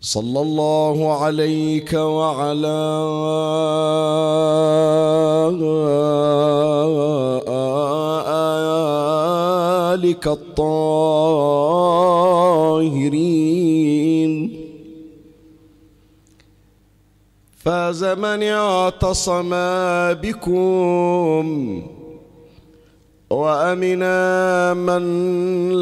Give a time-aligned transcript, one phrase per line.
[0.00, 2.68] صلى الله عليك وعلى
[9.94, 11.48] آلك الطاهرين.
[17.58, 19.50] فاز من اعتصم
[20.22, 21.97] بكم.
[23.30, 25.04] وامنا من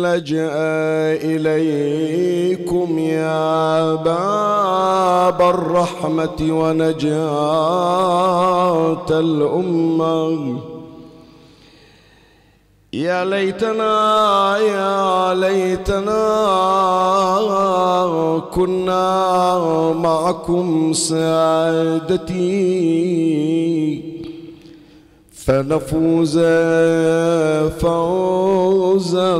[0.02, 0.50] لجأ
[1.22, 7.16] إليكم يا باب الرحمة ونجاة
[9.10, 10.58] الامه
[12.92, 16.26] يا ليتنا يا ليتنا
[18.54, 22.46] كنا معكم سعادتي
[25.46, 26.38] فنفوز
[27.80, 29.32] فوزا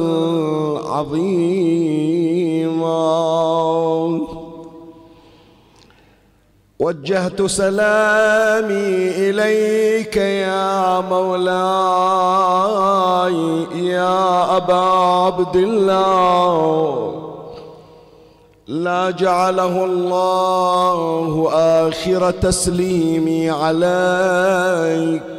[0.87, 1.97] عظيما.
[6.79, 11.47] وجهت سلامي إليك يا مولاي
[13.75, 17.13] يا أبا عبد الله.
[18.69, 25.36] لا جعله الله آخر تسليمي عليك.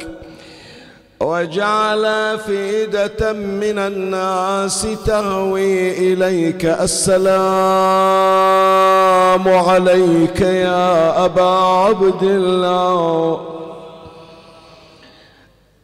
[1.20, 7.28] وجعل فئدة من الناس تهوي إليك السلام
[9.48, 11.50] عليك يا أبا
[11.84, 13.40] عبد الله.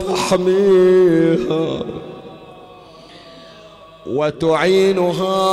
[0.08, 1.82] تحميها
[4.06, 5.50] وتعينها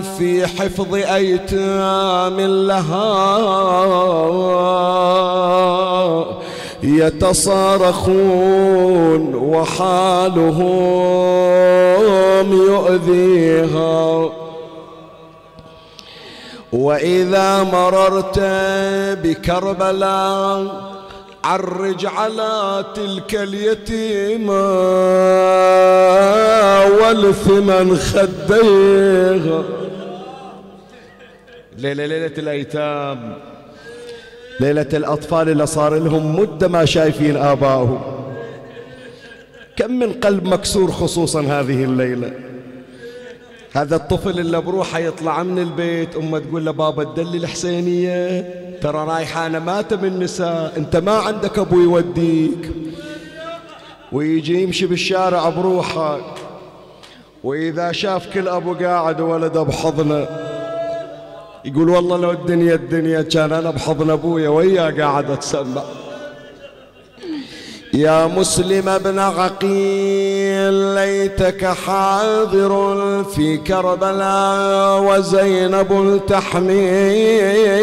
[0.00, 3.22] في حفظ أيتام لها.
[6.82, 8.14] يتصارخون
[9.34, 10.62] وحالهم
[12.52, 14.30] يؤذيها.
[16.72, 18.38] وإذا مررت
[19.24, 20.91] بكربلاء
[21.44, 24.62] عرج على تلك اليتيمة
[26.84, 29.62] والثمن خديها.
[31.78, 33.36] ليلة ليلة الأيتام.
[34.60, 38.00] ليلة الأطفال اللي صار لهم مدة ما شايفين آبائهم
[39.76, 42.32] كم من قلب مكسور خصوصا هذه الليلة.
[43.74, 48.40] هذا الطفل اللي بروحه يطلع من البيت أمه تقول له بابا تدلي الحسينية.
[48.82, 52.70] ترى رايحة أنا ماتم النساء أنت ما عندك أبو يوديك.
[54.12, 56.20] ويجي يمشي بالشارع بروحه.
[57.44, 60.26] وإذا شاف كل أبو قاعد وولده بحضنه
[61.64, 65.82] يقول والله لو الدنيا الدنيا كان أنا بحضن أبويا وياه قاعد أتسمع
[67.94, 77.76] يا مسلم ابن عقيل ليتك حاضر في كربلاء وزينب تحميها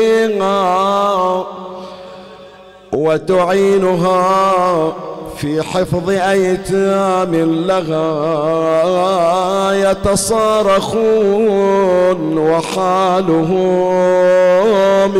[2.93, 4.93] وتعينها
[5.37, 7.35] في حفظ أيتام
[7.67, 8.01] لها
[9.91, 11.27] يتصارخون
[12.37, 13.69] وحالهم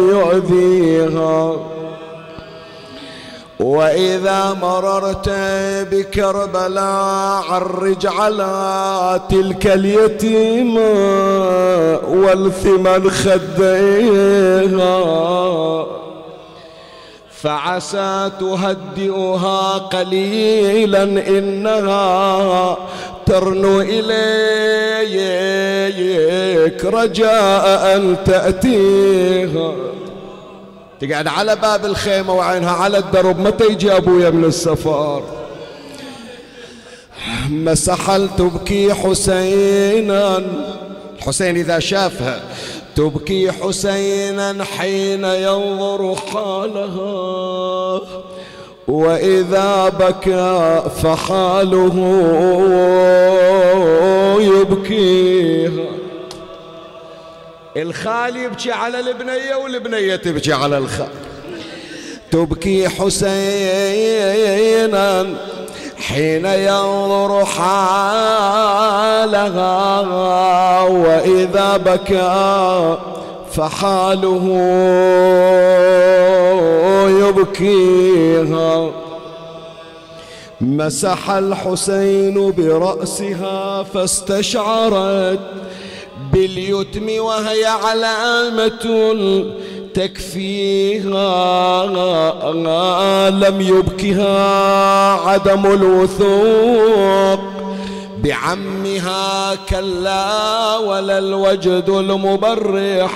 [0.09, 1.55] يؤذيها.
[3.59, 5.29] وإذا مررت
[5.91, 10.89] بكربلاء عرج على تلك اليتيمة
[12.07, 14.95] والثمن خديها.
[17.41, 22.77] فعسى تهدئها قليلا إنها
[23.25, 24.05] ترنو إليك
[26.85, 29.71] رجاء أن تأتيها.
[31.01, 35.23] تقعد على باب الخيمة وعينها على الدرب متى يجي أبويا من السفر.
[37.49, 40.41] مسحل تبكي حسينا
[41.17, 42.41] الحسين إذا شافها
[42.95, 48.01] تبكي حسينا حين ينظر حالها
[48.87, 51.95] وإذا بكى فحاله
[54.39, 55.98] يبكيها.
[57.81, 61.07] الخال يبكي على البنية والبنية تبكي على الخال
[62.31, 64.07] تبكي حسينا
[65.97, 68.41] حين ينظر حالها
[70.81, 72.97] وإذا بكى
[73.51, 74.45] فحاله
[77.27, 78.91] يبكيها.
[80.61, 85.39] مسح الحسين برأسها فاستشعرت
[86.33, 88.85] باليتم وهي علامة
[89.93, 91.29] تكفيها.
[93.29, 97.39] لم يبكها عدم الوثوق.
[98.23, 103.11] بعمها كلا ولا الوجد المبرح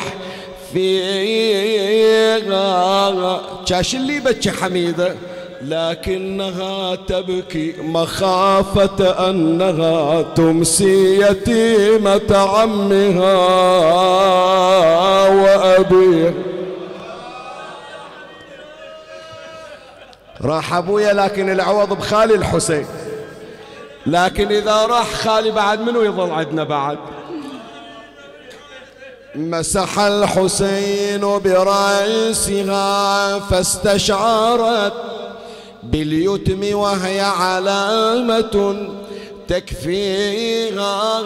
[0.74, 2.04] فيها.
[3.66, 5.16] شاش اللي بكي حميده
[5.64, 13.34] لكنها تبكي مخافة أنها تمسي يتيمة عمها
[15.28, 16.34] وأبيها.
[20.42, 22.86] راح أبويا لكن العوض بخالي الحسين.
[24.06, 26.98] لكن إذا راح خالي بعد منو يظل عندنا بعد؟
[29.36, 34.94] مسح الحسين برأسها فاستشعرت
[35.92, 38.76] باليتم وهي علامة
[39.48, 41.22] تكفيها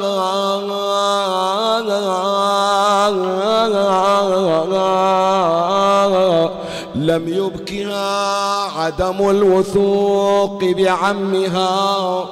[6.95, 12.25] لم يبكها عدم الوثوق بعمها.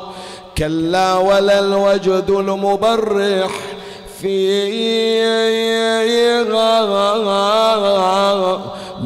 [0.57, 3.51] كلا ولا الوجد المبرح
[4.21, 5.55] فيها.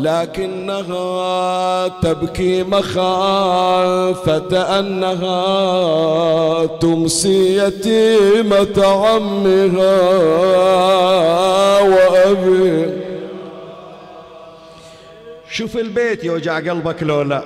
[0.01, 3.99] لكنها تبكي مخافة
[4.79, 9.99] أنها تمسي يتيمة عمها
[11.81, 12.93] وأبي.
[15.51, 17.43] شوف البيت يوجع قلبك لو لا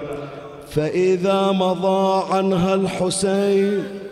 [0.70, 4.03] فإذا مضى عنها الحسين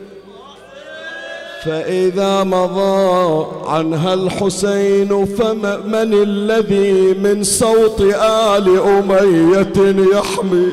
[1.66, 10.72] فإذا مضى عنها الحسين فمن الذي من صوت آل أمية يحمي.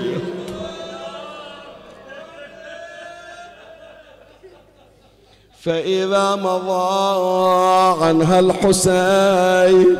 [5.60, 9.96] فإذا مضى عنها الحسين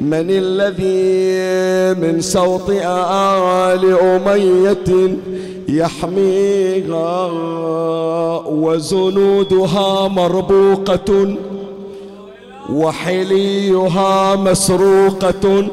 [0.00, 5.16] من الذي من صوت آل أمية
[5.68, 7.26] يحميها
[8.46, 11.36] وزنودها مربوقة
[12.70, 15.68] وحليها مسروقة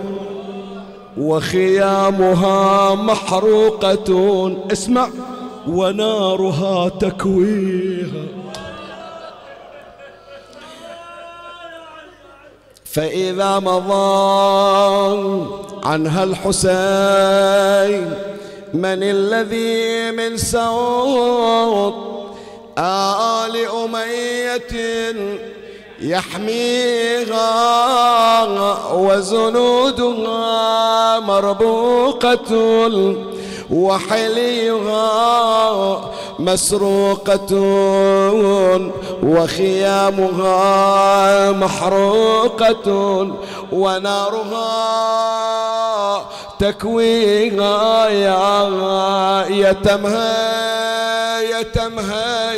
[1.17, 4.51] وخيامها محروقة.
[4.71, 5.09] اسمع
[5.67, 8.25] ونارها تكويها.
[12.85, 15.47] فإذا مضى
[15.83, 18.13] عنها الحسين
[18.73, 21.93] من الذي من سوط
[22.77, 24.73] آل أمية
[26.01, 27.43] يحميها
[28.93, 30.49] وزنودها
[31.19, 32.51] مربوقة
[33.71, 35.11] وحليها
[36.39, 37.53] مسروقة
[39.23, 40.51] وخيامها
[41.51, 42.87] محروقة
[43.71, 45.62] ونارها
[46.59, 52.53] تكويها يا يتمها يتمها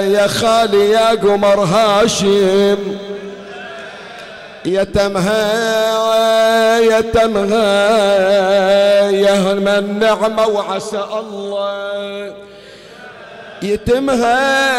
[0.00, 2.96] يا خالي يا قمر هاشم.
[4.64, 7.90] يتمها يتمها
[9.10, 12.34] يا من نعمة وعسى الله.
[13.62, 14.70] يتمها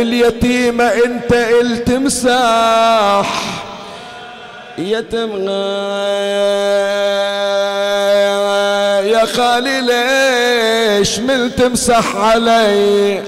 [0.00, 3.49] اليتيمة انت التمساح.
[4.80, 5.80] يتمها
[9.00, 13.22] يا خالي ليش من تمسح علي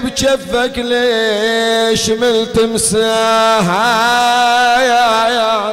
[0.00, 3.66] بجفك ليش من تمسح
[4.80, 5.72] يا يا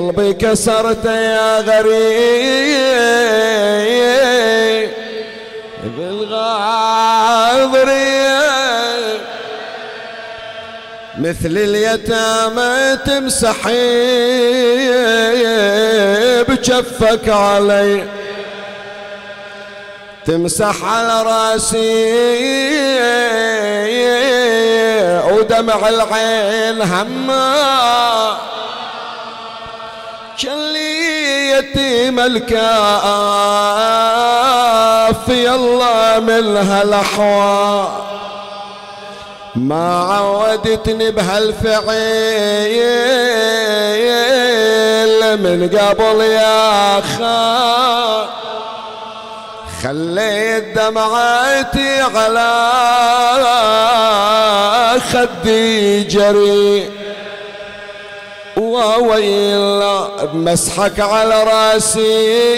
[0.00, 3.10] قلبي كسرت يا غريب.
[5.84, 6.80] بالغاضرية
[11.18, 14.10] مثل اليتامى تمسحي
[16.42, 18.04] بجفك علي.
[20.26, 22.20] تمسح على راسي
[25.32, 28.50] ودمع العين هما.
[30.42, 32.60] كلي يتيم الكاف
[35.28, 37.88] يلا من هالاحوال
[39.54, 41.80] ما عودتني بهالفعيل
[45.36, 48.28] من قبل يا خال
[49.82, 52.50] خليت دمعتي على
[55.12, 56.99] خدي جري.
[58.86, 62.50] وويلا بمسحك على رأسي.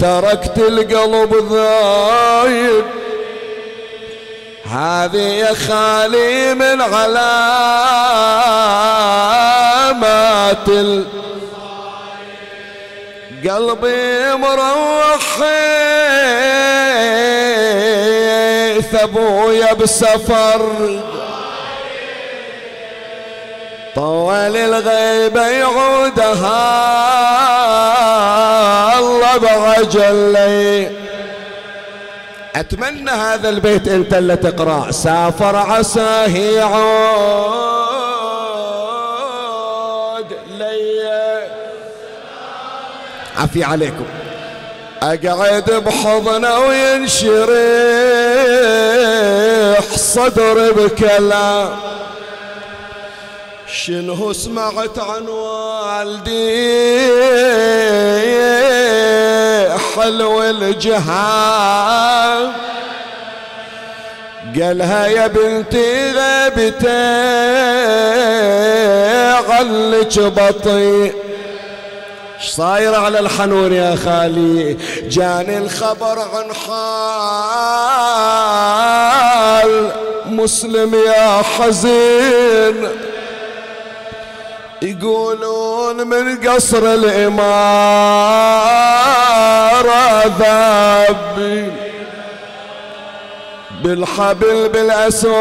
[0.00, 2.84] تركت القلب ذايب
[4.64, 7.16] هذه يا خالي من علامات
[13.48, 14.86] قلبي مروح.
[19.06, 20.62] ابويا بسفر.
[23.96, 26.58] طوال الغيبة يعودها.
[28.98, 30.36] الله بعجل
[32.56, 34.90] أتمنى هذا البيت أنت اللي تقرأ.
[34.90, 37.06] سافر عساه يعود
[40.58, 41.42] لي
[43.36, 44.06] عفي عليكم.
[45.02, 47.46] أقعد بحضنه وينشرح
[49.96, 51.76] صدر بكلام.
[53.84, 56.66] شنو سمعت عن والدي؟
[59.96, 60.92] حلو الجهان
[64.60, 66.88] قالها يا بنتي غبتي
[69.48, 71.14] علك بطيء
[72.40, 76.52] صاير على الحنون يا خالي؟ جاني الخبر عن
[79.16, 79.90] حال
[80.26, 82.88] مسلم يا حزين.
[84.82, 87.46] يقولون من قصر الإمارة
[90.38, 91.72] ذابي
[93.84, 95.36] بالحبل بالأسواق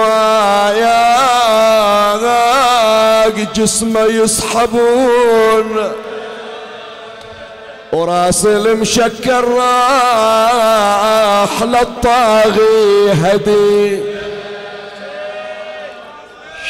[3.56, 5.92] جسمه يسحبون.
[7.94, 10.84] وراس المشكر راح
[11.64, 14.04] للطاغي هدي.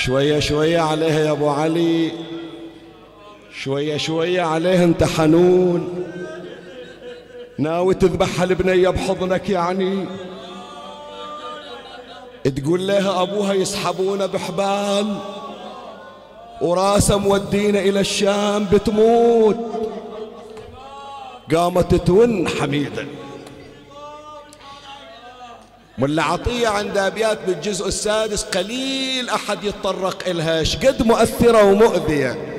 [0.05, 2.11] شوية شوية عليه يا أبو علي.
[3.65, 6.03] شوية شوية عليه انت حنون
[7.57, 10.05] ناوي تذبح البنية بحضنك يعني.
[12.43, 15.17] تقول لها أبوها يسحبونه بحبال.
[16.61, 19.57] وراسه مودينا إلى الشام بتموت.
[21.55, 23.05] قامت تون حميدة
[25.97, 30.63] ملا عطية عند أبيات بالجزء السادس قليل أحد يتطرق إلها.
[30.63, 32.54] شقد مؤثرة ومؤذية؟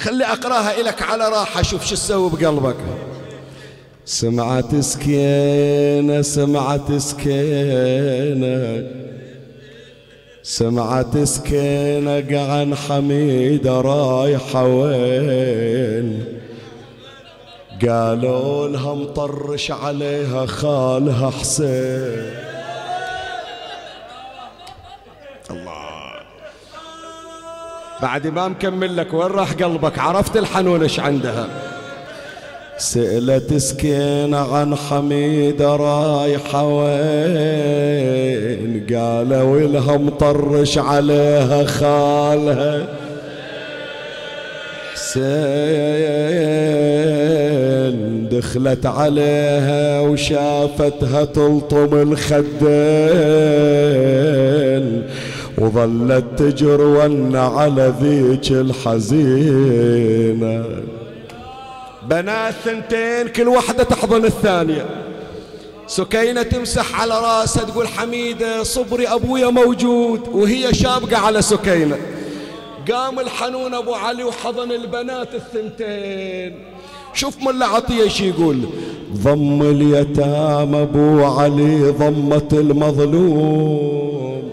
[0.00, 1.62] خلي أقراها إلك على راحة.
[1.62, 2.76] شوف شو تسوي بقلبك.
[4.04, 8.84] سمعت سكينة سمعت سكينة.
[10.42, 16.24] سمعت سكينة قعن حميدة رايحة وين؟
[17.88, 22.49] قالوا لها مطرش عليها خالها حسين.
[28.02, 31.46] بعد ما مكمل لك وين راح قلبك؟ عرفت الحنون إيش عندها.
[32.78, 37.76] سألت سكينة عن حميدة رايحة وين؟
[38.94, 42.86] قالوا لها مطرش عليها خالها.
[44.94, 45.20] حسين
[48.28, 52.60] دخلت عليها وشافتها تلطم الخدين.
[55.60, 59.84] وظلت تجرون على ذيك الحزينة.
[62.08, 64.86] بنات ثنتين كل واحدة تحضن الثانية.
[65.86, 70.20] سكينة تمسح على راسها تقول حميدة صبري أبويا موجود.
[70.32, 71.96] وهي شابقة على سكينة.
[72.92, 76.58] قام الحنون أبو علي وحضن البنات الثنتين.
[77.14, 78.58] شوف ملا عطية شي يقول.
[79.14, 84.50] ضم اليتام أبو علي ضمة المظلوم.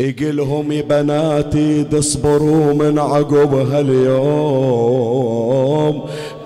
[0.00, 4.88] يقلهم يا بناتي تصبروا من عقب هاليوم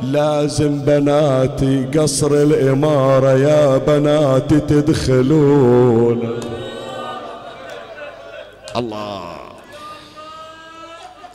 [0.03, 6.41] لازم بناتي قصر الإمارة يا بناتي تدخلون.
[8.77, 9.23] الله.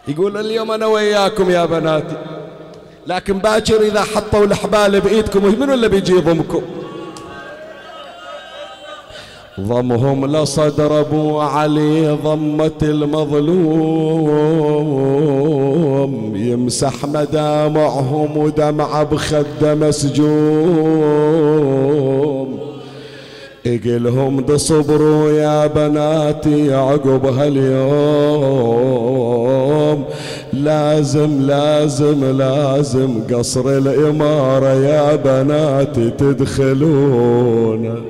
[0.07, 2.36] يقول اليوم أنا وياكم يا بناتي.
[3.07, 6.61] لكن باكر إذا حطوا الحبال بإيدكم منو اللي بيجي يضمكم؟
[9.59, 13.93] ضمهم لصدر أبو علي ضمة المظلوم.
[16.35, 21.37] يمسح مدامعهم ودمع بخده مسجوم.
[23.67, 28.77] إقلهم بصبروا يا بناتي عقب هاليوم
[30.63, 38.05] لازم لازم لازم قصر الإمارة يا بناتي تدخلون.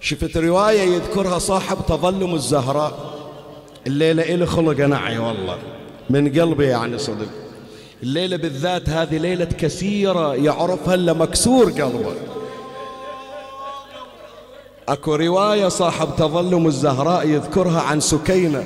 [0.00, 3.14] شفت رواية يذكرها صاحب تظلم الزهراء؟
[3.86, 5.56] الليلة إلي خلق نعي والله.
[6.10, 7.26] من قلبي يعني صدق.
[8.02, 12.14] الليلة بالذات هذه ليلة كثيرة يعرفها إلا مكسور قلبه.
[14.88, 18.64] أكو رواية صاحب تظلم الزهراء يذكرها عن سكينة.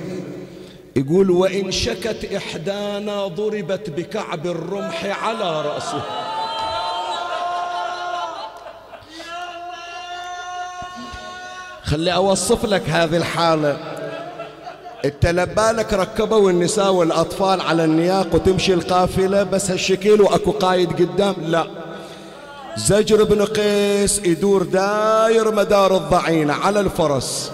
[0.96, 6.02] يقول وإن شكت إحدانا ضربت بكعب الرمح على رأسه.
[11.84, 13.76] خلي أوصف لك هذه الحالة.
[15.04, 21.66] انت لبالك ركبوا النساء والأطفال على النياق وتمشي القافلة بس هالشكل وأكو قايد قدام؟ لا.
[22.78, 27.50] زجر بن قيس يدور داير مدار الضعينة على الفرس.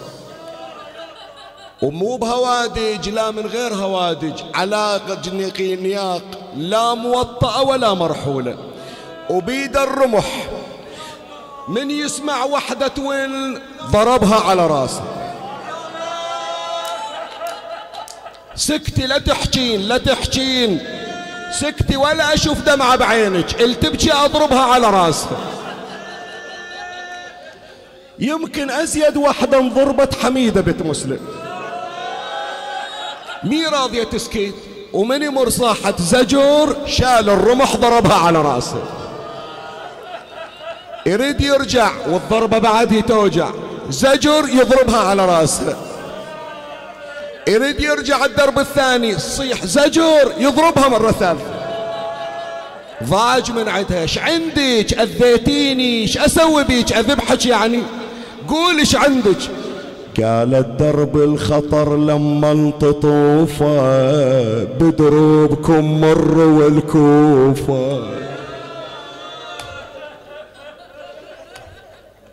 [1.83, 4.43] ومو بهوادج لا من غير هوادج.
[4.55, 5.01] على
[5.83, 6.23] نياق
[6.57, 8.57] لا موطأة ولا مرحولة.
[9.31, 10.47] وبيد الرمح.
[11.69, 13.61] من يسمع وحدة ويل
[13.91, 15.05] ضربها على راسه.
[18.55, 21.04] سكتي لا تحجين لا تحجين
[21.61, 25.39] سكتي ولا أشوف دمعة بعينك التبكي أضربها على راسها
[28.19, 31.19] يمكن أزيد واحدة انضربت حميدة بنت مسلم.
[33.45, 34.55] مي راضية تسكت؟
[34.93, 38.83] ومن يمر صاحت زجور شال الرمح ضربها على راسه
[41.07, 43.51] يريد يرجع والضربة بعد توجع
[43.91, 45.77] زجر يضربها على راسه
[47.49, 49.19] يريد يرجع الدرب الثاني.
[49.19, 51.55] صيح زجر يضربها مرة ثالثة.
[53.05, 54.03] ضاج من عندها.
[54.03, 57.83] إيش عندك؟ أذيتيني؟ إيش أسوي بيك؟ أذبحك يعني.
[58.49, 59.39] قول إيش عندك.
[60.23, 63.75] قالت درب الخطر لما انتطوفه
[64.65, 68.03] بدروبكم مر والكوفه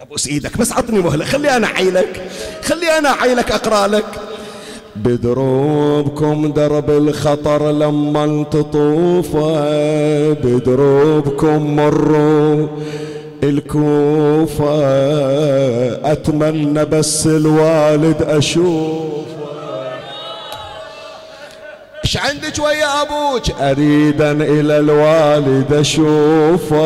[0.01, 1.25] ابوس إيدك بس عطني مهلة.
[1.25, 2.29] خلي أنا اعيلك
[2.63, 4.05] خلي أنا اعيلك أقرأ لك.
[4.95, 12.67] بدروبكم درب الخطر لما تطوفه بدروبكم مروا
[13.43, 14.81] الكوفة.
[16.11, 19.21] أتمنى بس الوالد أشوفه.
[22.05, 26.81] إيش عندك ويا أبوك؟ اريدا إلى الوالد أشوفه.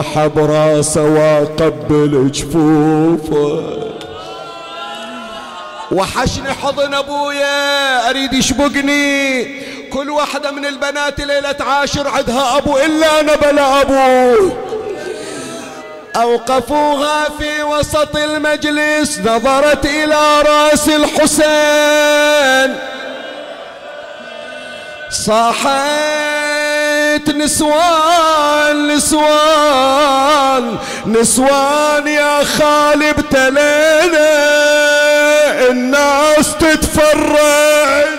[0.00, 3.87] أحب راسه واقبل جفوفه
[5.92, 9.44] وحشني حضن أبويا أريد يشبقني.
[9.90, 14.50] كل واحدة من البنات ليلة عاشر عندها أبو إلا أنا بلا أبو.
[16.16, 22.76] أوقفوها في وسط المجلس نظرت إلى رأس الحسين.
[25.10, 25.68] صاحت
[27.28, 34.67] نسوان نسوان نسوان يا خالي ابتلينا.
[35.70, 38.18] الناس تتفرج.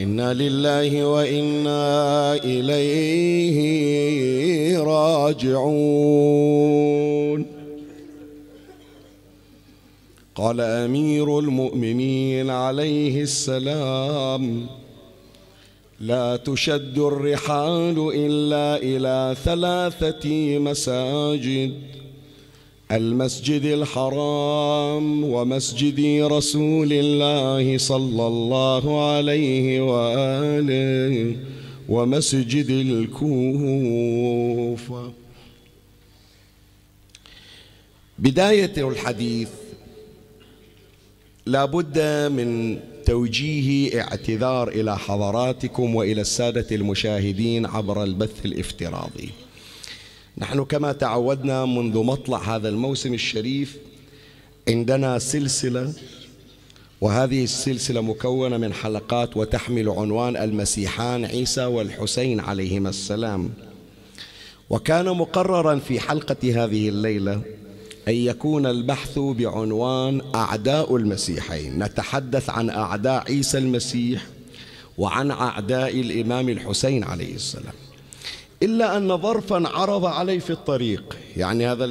[0.00, 3.58] إنا لله وإنا إليه
[4.78, 6.26] راجعون.
[10.34, 14.66] قال أمير المؤمنين عليه السلام
[16.00, 21.74] لا تشد الرحال إلا إلى ثلاثة مساجد
[22.92, 31.36] المسجد الحرام ومسجد رسول الله صلى الله عليه وآله
[31.88, 33.92] ومسجد الكوفة.
[38.18, 39.48] بداية الحديث
[41.46, 41.98] لا بد
[42.32, 49.30] من توجيه اعتذار إلى حضراتكم وإلى السادة المشاهدين عبر البث الافتراضي.
[50.38, 53.76] نحن كما تعودنا منذ مطلع هذا الموسم الشريف
[54.68, 55.92] عندنا سلسلة
[57.00, 63.50] وهذه السلسلة مكونة من حلقات وتحمل عنوان المسيحان عيسى والحسين عليهما السلام.
[64.70, 67.42] وكان مقررا في حلقة هذه الليلة
[68.08, 74.26] أن يكون البحث بعنوان أعداء المسيحين نتحدث عن أعداء عيسى المسيح
[74.98, 77.74] وعن أعداء الإمام الحسين عليه السلام.
[78.62, 81.16] إلا أن ظرفا عرض علي في الطريق.
[81.36, 81.84] يعني هذا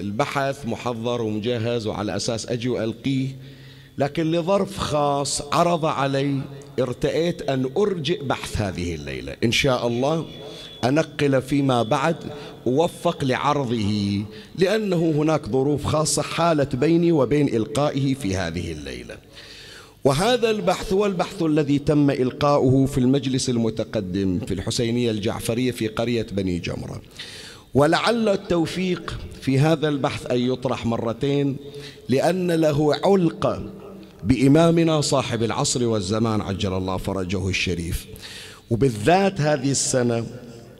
[0.00, 3.28] البحث محضر ومجهز وعلى أساس أجي وألقيه.
[3.98, 6.40] لكن لظرف خاص عرض علي
[6.80, 9.36] ارتأيت أن أرجئ بحث هذه الليلة.
[9.44, 10.26] إن شاء الله
[10.84, 12.16] أنقل فيما بعد
[12.66, 14.24] أوفق لعرضه
[14.58, 19.16] لأنه هناك ظروف خاصة حالت بيني وبين إلقائه في هذه الليلة.
[20.04, 26.26] وهذا البحث هو البحث الذي تم إلقاؤه في المجلس المتقدم في الحسينية الجعفرية في قرية
[26.32, 27.02] بني جمرة.
[27.74, 31.56] ولعل التوفيق في هذا البحث أن يطرح مرتين
[32.08, 33.72] لأن له علقة
[34.24, 38.06] بإمامنا صاحب العصر والزمان عجل الله فرجه الشريف.
[38.70, 40.26] وبالذات هذه السنة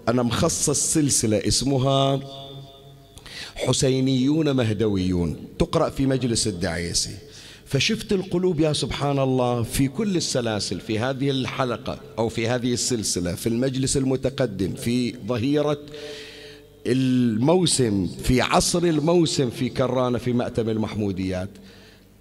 [0.09, 2.21] أنا مخصص سلسلة اسمها
[3.55, 5.37] حسينيون مهدويون.
[5.59, 7.17] تقرأ في مجلس الدعيسي.
[7.67, 13.35] فشفت القلوب يا سبحان الله في كل السلاسل في هذه الحلقة أو في هذه السلسلة
[13.35, 15.79] في المجلس المتقدم في ظهيرة
[16.87, 21.51] الموسم في عصر الموسم في كرانة في مأتم المحموديات.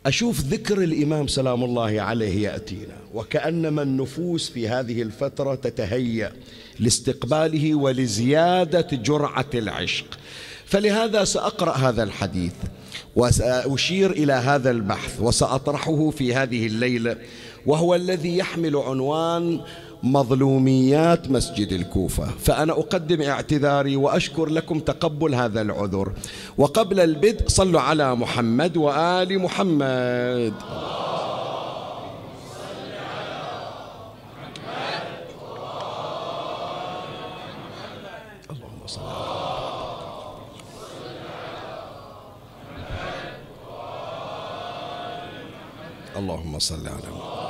[0.05, 6.33] أشوف ذكر الإمام سلام الله عليه يأتينا وكأنما النفوس في هذه الفترة تتهيأ
[6.79, 10.05] لاستقباله ولزيادة جرعة العشق.
[10.65, 12.53] فلهذا سأقرأ هذا الحديث
[13.15, 17.17] وسأشير إلى هذا البحث وسأطرحه في هذه الليلة
[17.65, 19.61] وهو الذي يحمل عنوان
[20.03, 22.27] مظلوميات مسجد الكوفة.
[22.39, 26.13] فأنا أقدم اعتذاري وأشكر لكم تقبل هذا العذر.
[26.57, 30.53] وقبل البدء صلوا على محمد وآل محمد.
[46.17, 47.47] اللهم صل على محمد.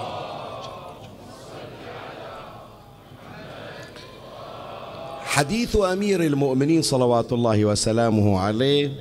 [5.26, 8.92] حديث أمير المؤمنين صلوات الله وسلامه عليه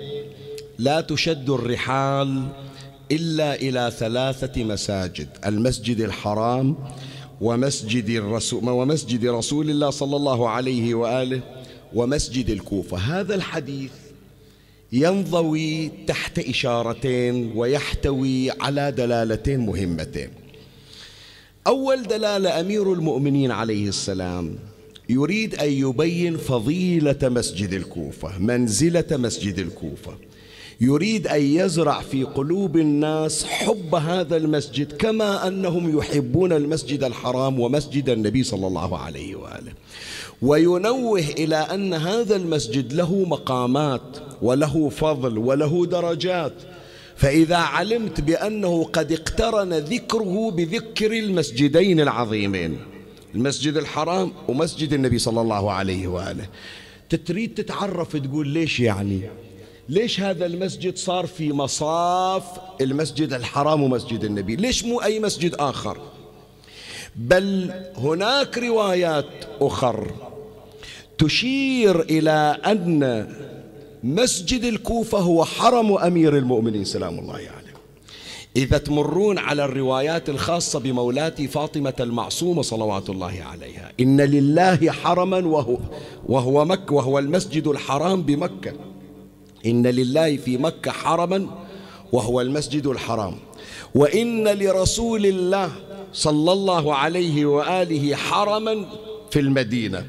[0.78, 2.48] لا تشد الرحال
[3.10, 6.76] إلا إلى ثلاثة مساجد المسجد الحرام
[7.40, 11.40] ومسجد الرسول ومسجد رسول الله صلى الله عليه وآله
[11.94, 12.96] ومسجد الكوفة.
[12.96, 13.92] هذا الحديث
[14.92, 20.28] ينضوي تحت إشارتين ويحتوي على دلالتين مهمتين.
[21.66, 24.58] أول دلالة أمير المؤمنين عليه السلام
[25.08, 30.14] يريد أن يبين فضيلة مسجد الكوفة منزلة مسجد الكوفة.
[30.80, 38.08] يريد أن يزرع في قلوب الناس حب هذا المسجد كما أنهم يحبون المسجد الحرام ومسجد
[38.08, 39.72] النبي صلى الله عليه وآله.
[40.42, 46.52] وينوه إلى أن هذا المسجد له مقامات وله فضل وله درجات.
[47.16, 52.78] فإذا علمت بأنه قد اقترن ذكره بذكر المسجدين العظيمين
[53.34, 56.46] المسجد الحرام ومسجد النبي صلى الله عليه وآله.
[57.26, 59.20] تريد تتعرف تقول ليش يعني؟
[59.88, 62.44] ليش هذا المسجد صار في مصاف
[62.80, 65.98] المسجد الحرام ومسجد النبي؟ ليش مو أي مسجد آخر؟
[67.16, 69.26] بل هناك روايات
[69.60, 70.25] أخر.
[71.18, 73.26] تشير إلى أن
[74.04, 77.66] مسجد الكوفة هو حرم أمير المؤمنين سلام الله عليه يعني.
[78.56, 85.78] إذا تمرون على الروايات الخاصة بمولاتي فاطمة المعصومة صلوات الله عليها إن لله حرما وهو,
[86.28, 88.72] وهو مكة وهو المسجد الحرام بمكة.
[89.66, 91.46] إن لله في مكة حرما
[92.12, 93.34] وهو المسجد الحرام.
[93.94, 95.72] وإن لرسول الله
[96.12, 98.86] صلى الله عليه وآله حرما
[99.30, 100.06] في المدينة.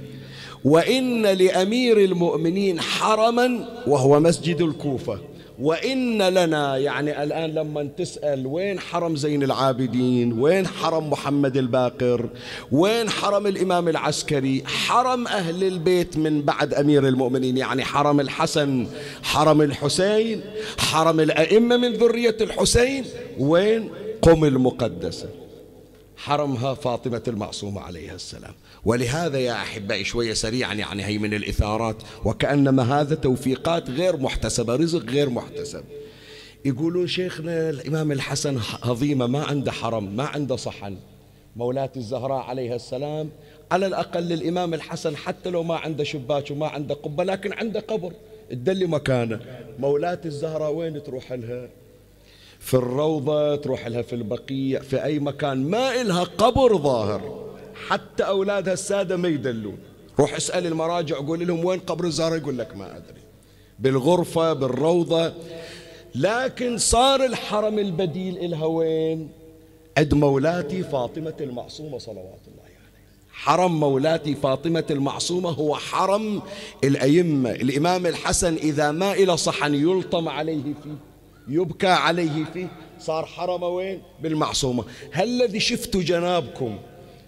[0.72, 3.48] وإن لأمير المؤمنين حرما
[3.88, 5.20] وهو مسجد الكوفة.
[5.60, 12.30] وإن لنا يعني الآن لما تسأل وين حرم زين العابدين وين حرم محمد الباقر
[12.72, 18.88] وين حرم الإمام العسكري حرم أهل البيت من بعد أمير المؤمنين يعني حرم الحسن
[19.24, 20.42] حرم الحسين
[20.78, 23.06] حرم الأئمة من ذرية الحسين
[23.40, 23.90] وين؟
[24.22, 25.30] قم المقدسة.
[26.18, 28.54] حرمها فاطمة المعصومة عليها السلام.
[28.86, 35.06] ولهذا يا أحبائي شوية سريعا يعني هي من الإثارات وكأنما هذا توفيقات غير محتسبة رزق
[35.10, 35.84] غير محتسب.
[36.66, 40.98] يقولون شيخنا الإمام الحسن هضيمة ما عنده حرم ما عنده صحن.
[41.56, 43.30] مولاة الزهراء عليها السلام
[43.72, 48.13] على الأقل الإمام الحسن حتى لو ما عنده شباك وما عنده قبة لكن عنده قبر.
[48.50, 49.40] تدلي مكانه.
[49.80, 51.70] مولاة الزهراء وين تروح لها؟
[52.60, 55.70] في الروضة تروح لها في البقيع في أي مكان.
[55.70, 57.48] ما إلها قبر ظاهر.
[57.88, 59.78] حتى أولادها السادة ما يدلون.
[60.20, 63.22] روح اسأل المراجع قول لهم وين قبر الزهراء يقول لك ما أدري.
[63.80, 65.34] بالغرفة بالروضة.
[66.16, 69.30] لكن صار الحرم البديل إلها وين؟
[69.98, 72.78] عند مولاتي فاطمة المعصومة صلوات الله عليه.
[73.32, 76.42] حرم مولاتي فاطمة المعصومة هو حرم
[76.84, 77.52] الأئمة.
[77.52, 80.96] الإمام الحسن إذا ما إلى صحن يلطم عليه فيه
[81.48, 82.68] يبكى عليه فيه.
[83.00, 84.84] صار حرم وين؟ بالمعصومة.
[85.12, 86.78] هل الذي شفتوا جنابكم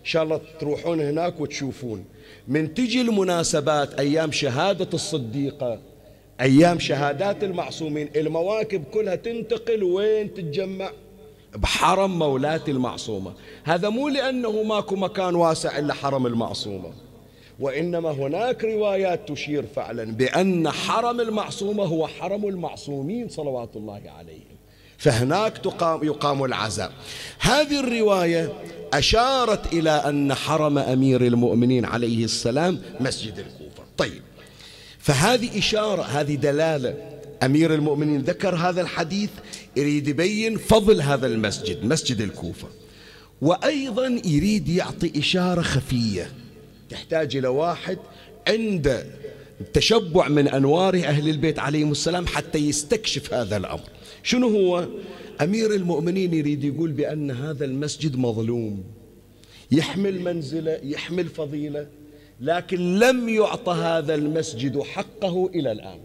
[0.03, 2.05] شاء الله تروحون هناك وتشوفون.
[2.47, 5.79] من تجي المناسبات أيام شهادة الصديقة
[6.41, 10.91] أيام شهادات المعصومين المواكب كلها تنتقل وين تتجمع؟
[11.55, 13.33] بحرم مولاة المعصومة.
[13.63, 16.91] هذا مو لأنه ماكو مكان واسع إلا حرم المعصومة.
[17.59, 24.58] وإنما هناك روايات تشير فعلا بأن حرم المعصومة هو حرم المعصومين صلوات الله عليهم.
[24.99, 26.91] فهناك تقام يقام العزاء.
[27.39, 28.53] هذه الرواية
[28.93, 33.83] أشارت إلى أن حرم أمير المؤمنين عليه السلام مسجد الكوفة.
[33.97, 34.21] طيب
[34.99, 36.95] فهذه إشارة هذه دلالة.
[37.43, 39.29] أمير المؤمنين ذكر هذا الحديث
[39.75, 42.67] يريد يبين فضل هذا المسجد مسجد الكوفة.
[43.41, 46.31] وأيضا يريد يعطي إشارة خفية.
[46.89, 47.97] تحتاج إلى واحد
[48.47, 49.05] عنده
[49.73, 53.98] تشبع من أنوار أهل البيت عليهم السلام حتى يستكشف هذا الأمر.
[54.29, 54.87] شنو هو؟
[55.41, 58.83] أمير المؤمنين يريد يقول بأن هذا المسجد مظلوم.
[59.71, 61.87] يحمل منزلة يحمل فضيلة
[62.41, 65.99] لكن لم يعطى هذا المسجد حقه إلى الآن.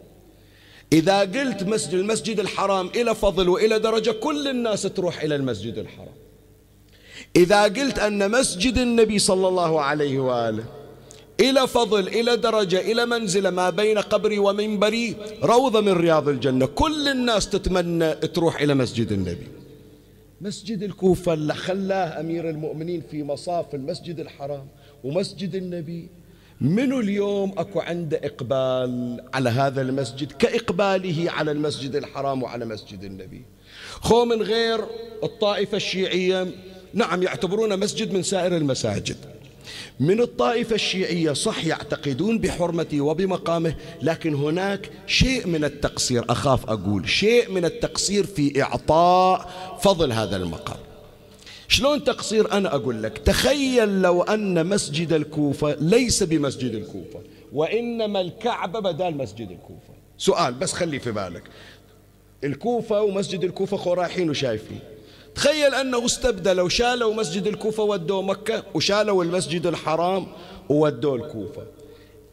[0.93, 6.17] إذا قلت مسجد المسجد الحرام إلى فضل وإلى درجة كل الناس تروح إلى المسجد الحرام.
[7.37, 10.65] إذا قلت أن مسجد النبي صلى الله عليه وآله
[11.41, 16.67] إلى فضل إلى درجة إلى منزلة ما بين قبري ومنبري روضة من رياض الجنة.
[16.67, 19.47] كل الناس تتمنى تروح إلى مسجد النبي.
[20.41, 24.67] مسجد الكوفة اللي خلاه أمير المؤمنين في مصاف المسجد الحرام
[25.05, 26.09] ومسجد النبي.
[26.61, 33.43] منو اليوم أكو عنده إقبال على هذا المسجد؟ كإقباله على المسجد الحرام وعلى مسجد النبي.
[34.01, 34.81] خو من غير
[35.23, 36.47] الطائفة الشيعية
[36.95, 39.17] نعم يعتبرون مسجد من سائر المساجد.
[40.01, 47.51] من الطائفة الشيعية صح يعتقدون بحرمته وبمقامه لكن هناك شيء من التقصير أخاف أقول شيء
[47.51, 50.77] من التقصير في إعطاء فضل هذا المقام.
[51.69, 57.21] شلون تقصير؟ أنا أقول لك تخيل لو أن مسجد الكوفة ليس بمسجد الكوفة
[57.53, 59.95] وإنما الكعبة بدال مسجد الكوفة.
[60.19, 61.43] سؤال بس خلي في بالك.
[62.45, 64.81] الكوفة ومسجد الكوفة خو رايحين وشايفين.
[65.35, 70.27] تخيل أنه استبدلوا شالوا مسجد الكوفة ودوه مكة وشالوا المسجد الحرام
[70.69, 71.63] وودوه الكوفة.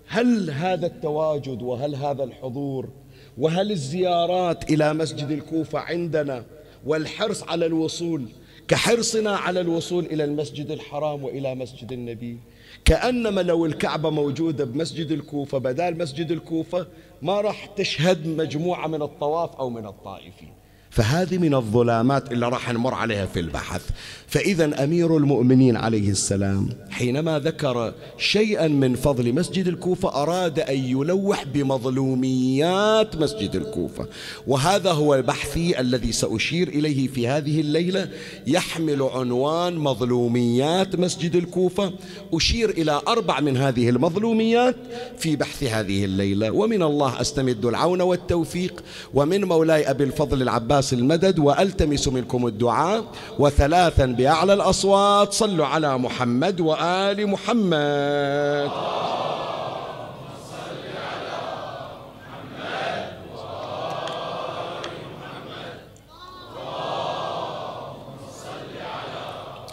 [0.07, 2.89] هل هذا التواجد وهل هذا الحضور
[3.37, 6.45] وهل الزيارات إلى مسجد الكوفة عندنا
[6.85, 8.25] والحرص على الوصول
[8.67, 12.37] كحرصنا على الوصول إلى المسجد الحرام وإلى مسجد النبي؟
[12.85, 16.87] كأنما لو الكعبة موجودة بمسجد الكوفة بدال مسجد الكوفة
[17.21, 20.60] ما راح تشهد مجموعة من الطواف أو من الطائفين.
[20.91, 23.81] فهذه من الظلامات اللي راح نمر عليها في البحث.
[24.27, 31.43] فإذا أمير المؤمنين عليه السلام حينما ذكر شيئا من فضل مسجد الكوفة أراد أن يلوح
[31.53, 34.07] بمظلوميات مسجد الكوفة.
[34.47, 38.09] وهذا هو البحثي الذي سأشير إليه في هذه الليلة.
[38.47, 41.93] يحمل عنوان مظلوميات مسجد الكوفة.
[42.33, 44.75] أشير إلى أربع من هذه المظلوميات
[45.17, 46.51] في بحث هذه الليلة.
[46.51, 48.83] ومن الله أستمد العون والتوفيق.
[49.13, 53.03] ومن مولاي أبي الفضل العباس المدد وألتمس منكم الدعاء
[53.39, 55.33] وثلاثا بأعلى الأصوات.
[55.33, 58.71] صلوا على محمد وآل محمد.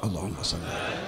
[0.05, 0.99] اللهم صل على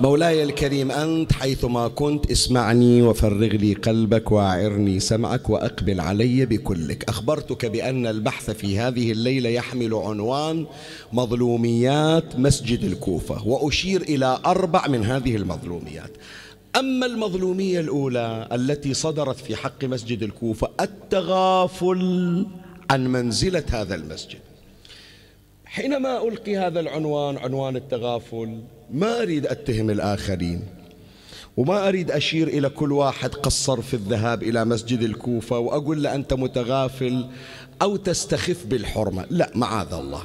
[0.00, 7.08] مولاي الكريم أنت حيثما كنت اسمعني وفرغ لي قلبك وأعرني سمعك وأقبل علي بكلك.
[7.08, 10.66] أخبرتك بأن البحث في هذه الليلة يحمل عنوان
[11.12, 16.10] مظلوميات مسجد الكوفة وأشير إلى أربع من هذه المظلوميات.
[16.76, 22.46] أما المظلومية الأولى التي صدرت في حق مسجد الكوفة التغافل
[22.90, 24.38] عن منزلة هذا المسجد.
[25.64, 30.62] حينما ألقي هذا العنوان عنوان التغافل ما أريد أتهم الآخرين
[31.56, 36.34] وما أريد أشير إلى كل واحد قصر في الذهاب إلى مسجد الكوفة وأقول له أنت
[36.34, 37.26] متغافل
[37.82, 39.26] أو تستخف بالحرمة.
[39.30, 40.22] لا معاذ الله.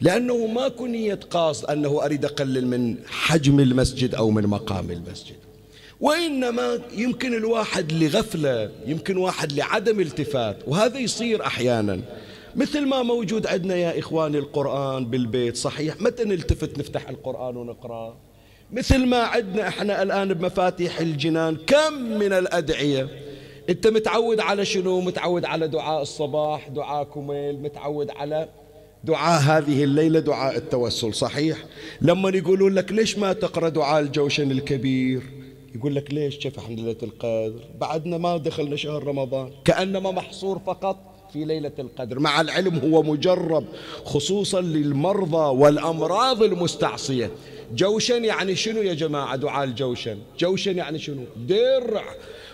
[0.00, 5.36] لأنه ما كنية قاصد أنه أريد أقلل من حجم المسجد أو من مقام المسجد.
[6.00, 12.00] وإنما يمكن الواحد لغفلة يمكن واحد لعدم التفات وهذا يصير أحيانا.
[12.56, 18.16] مثل ما موجود عندنا يا إخواني القرآن بالبيت صحيح؟ متى نلتفت نفتح القرآن ونقرأ؟
[18.72, 23.08] مثل ما عندنا إحنا الآن بمفاتيح الجنان كم من الأدعية؟
[23.70, 28.48] أنت متعود على شنو؟ متعود على دعاء الصباح دعاء كميل متعود على
[29.04, 31.64] دعاء هذه الليلة دعاء التوسل صحيح؟
[32.00, 35.22] لما يقولون لك ليش ما تقرأ دعاء الجوشن الكبير؟
[35.74, 41.07] يقول لك ليش؟ كيف إحنا ليلة القدر؟ بعدنا ما دخلنا شهر رمضان كأنما محصور فقط
[41.32, 42.18] في ليلة القدر.
[42.18, 43.64] مع العلم هو مجرب
[44.04, 47.30] خصوصا للمرضى والأمراض المستعصية.
[47.74, 52.04] جوشن يعني شنو يا جماعة دعاء الجوشن جوشن يعني شنو؟ درع.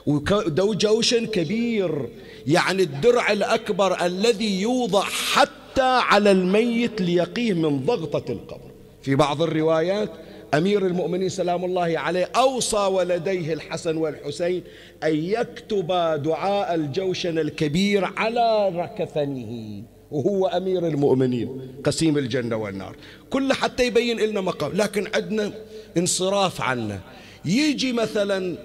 [0.07, 2.09] ودو جوشن كبير.
[2.47, 8.71] يعني الدرع الأكبر الذي يوضع حتى على الميت ليقيه من ضغطة القبر.
[9.03, 10.11] في بعض الروايات
[10.55, 14.63] أمير المؤمنين سلام الله عليه أوصى ولديه الحسن والحسين
[15.05, 15.87] أن يكتب
[16.23, 22.97] دعاء الجوشن الكبير على ركفنه وهو أمير المؤمنين قسيم الجنة والنار.
[23.31, 25.53] كل حتى يبين لنا مقام لكن عندنا
[25.97, 27.01] انصراف عنا
[27.45, 28.57] يجي مثلا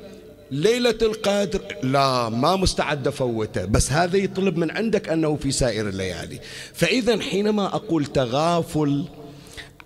[0.52, 6.40] ليلة القدر لا ما مستعد أفوته بس هذا يطلب من عندك أنه في سائر الليالي.
[6.74, 9.06] فإذا حينما أقول تغافل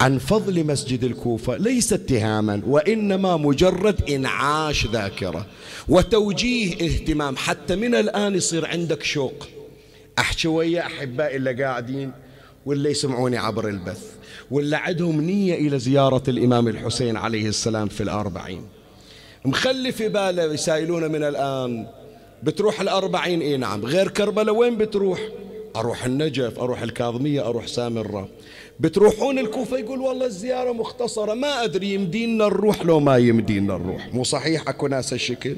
[0.01, 5.45] عن فضل مسجد الكوفة ليس اتهاما وإنما مجرد إنعاش ذاكرة
[5.87, 7.37] وتوجيه اهتمام.
[7.37, 9.47] حتى من الآن يصير عندك شوق.
[10.19, 12.11] أحكي ويا أحبائي اللي قاعدين
[12.65, 14.03] واللي يسمعوني عبر البث
[14.51, 18.65] واللي عندهم نية إلى زيارة الإمام الحسين عليه السلام في الأربعين.
[19.45, 21.87] مخلي في باله يسائلون من الآن.
[22.43, 23.85] بتروح الأربعين؟ إيه نعم.
[23.85, 25.19] غير كربلاء وين بتروح؟
[25.75, 28.29] أروح النجف أروح الكاظمية أروح سامرة.
[28.79, 34.13] بتروحون الكوفة يقول والله الزيارة مختصرة ما أدري يمدينا نروح لو ما يمدينا نروح.
[34.13, 35.55] مو صحيح؟ أكو ناس الشكل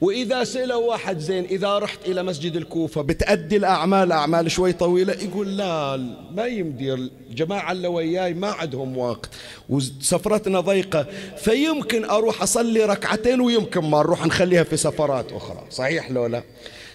[0.00, 5.56] وإذا سألوا واحد زين إذا رحت إلى مسجد الكوفة بتأدي الأعمال؟ أعمال شوي طويلة؟ يقول
[5.56, 5.96] لا
[6.32, 6.94] ما يمدي.
[6.94, 9.30] الجماعة اللي وياي ما عندهم وقت
[9.68, 15.64] وسفرتنا ضيقة فيمكن أروح أصلي ركعتين ويمكن ما نروح نخليها في سفرات أخرى.
[15.70, 16.42] صحيح لو لا؟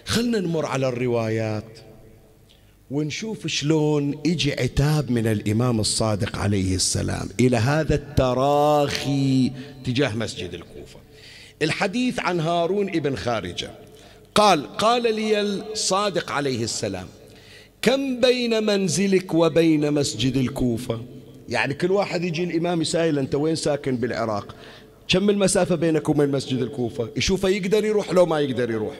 [0.04, 1.85] خلنا نمر على الروايات.
[2.90, 9.52] ونشوف شلون يجي عتاب من الإمام الصادق عليه السلام إلى هذا التراخي
[9.84, 10.98] تجاه مسجد الكوفة.
[11.62, 13.70] الحديث عن هارون ابن خارجة.
[14.34, 17.06] قال قال لي الصادق عليه السلام
[17.82, 21.00] كم بين منزلك وبين مسجد الكوفة؟
[21.48, 24.54] يعني كل واحد يجي الإمام يسائل أنت وين ساكن بالعراق؟
[25.08, 28.94] كم المسافة بينك وبين مسجد الكوفة؟ يشوفه يقدر يروح لو ما يقدر يروح.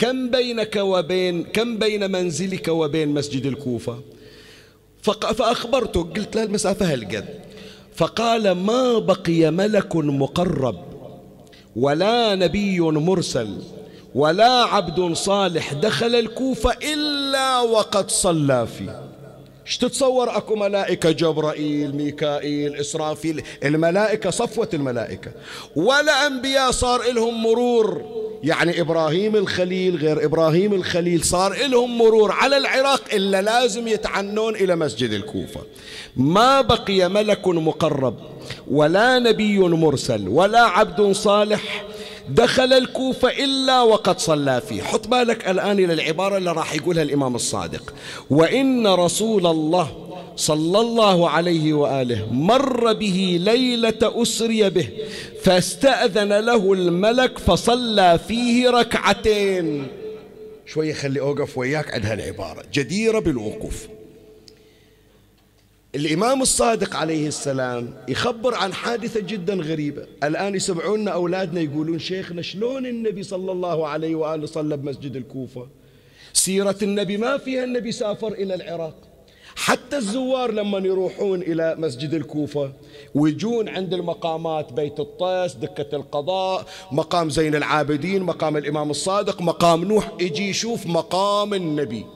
[0.00, 3.98] كم بينك وبين كم بين منزلك وبين مسجد الكوفة؟
[5.02, 7.28] فأخبرته قلت له المسافة هالقد.
[7.96, 10.78] فقال ما بقي ملك مقرب
[11.76, 13.58] ولا نبي مرسل
[14.14, 19.09] ولا عبد صالح دخل الكوفة إلا وقد صلى فيه.
[19.66, 23.42] إيش تتصور أكو ملائكة جبرائيل ميكائيل إسرافيل.
[23.64, 25.30] الملائكة صفوة الملائكة.
[25.76, 28.02] ولا أنبياء صار لهم مرور.
[28.42, 34.76] يعني إبراهيم الخليل غير إبراهيم الخليل صار لهم مرور على العراق إلا لازم يتعنون إلى
[34.76, 35.60] مسجد الكوفة.
[36.16, 38.14] ما بقي ملك مقرب
[38.70, 41.84] ولا نبي مرسل ولا عبد صالح
[42.34, 44.82] دخل الكوفة إلا وقد صلى فيه.
[44.82, 47.94] حط بالك الآن إلى العبارة اللي راح يقولها الإمام الصادق.
[48.30, 54.88] وإن رسول الله صلى الله عليه وآله مر به ليلة أسري به
[55.42, 59.86] فاستأذن له الملك فصلى فيه ركعتين.
[60.66, 62.62] شوية خلي أوقف وياك عند هالعبارة.
[62.72, 63.88] جديرة بالوقوف.
[65.94, 70.06] الإمام الصادق عليه السلام يخبر عن حادثة جدا غريبة.
[70.24, 75.68] الآن يسمعون أولادنا يقولون شيخنا شلون النبي صلى الله عليه وآله صلى بمسجد الكوفة؟
[76.32, 78.94] سيرة النبي ما فيها النبي سافر إلى العراق.
[79.56, 82.72] حتى الزوار لما يروحون إلى مسجد الكوفة
[83.14, 90.12] ويجون عند المقامات بيت الطيس دكة القضاء مقام زين العابدين مقام الإمام الصادق مقام نوح
[90.20, 92.06] يجي يشوف مقام النبي.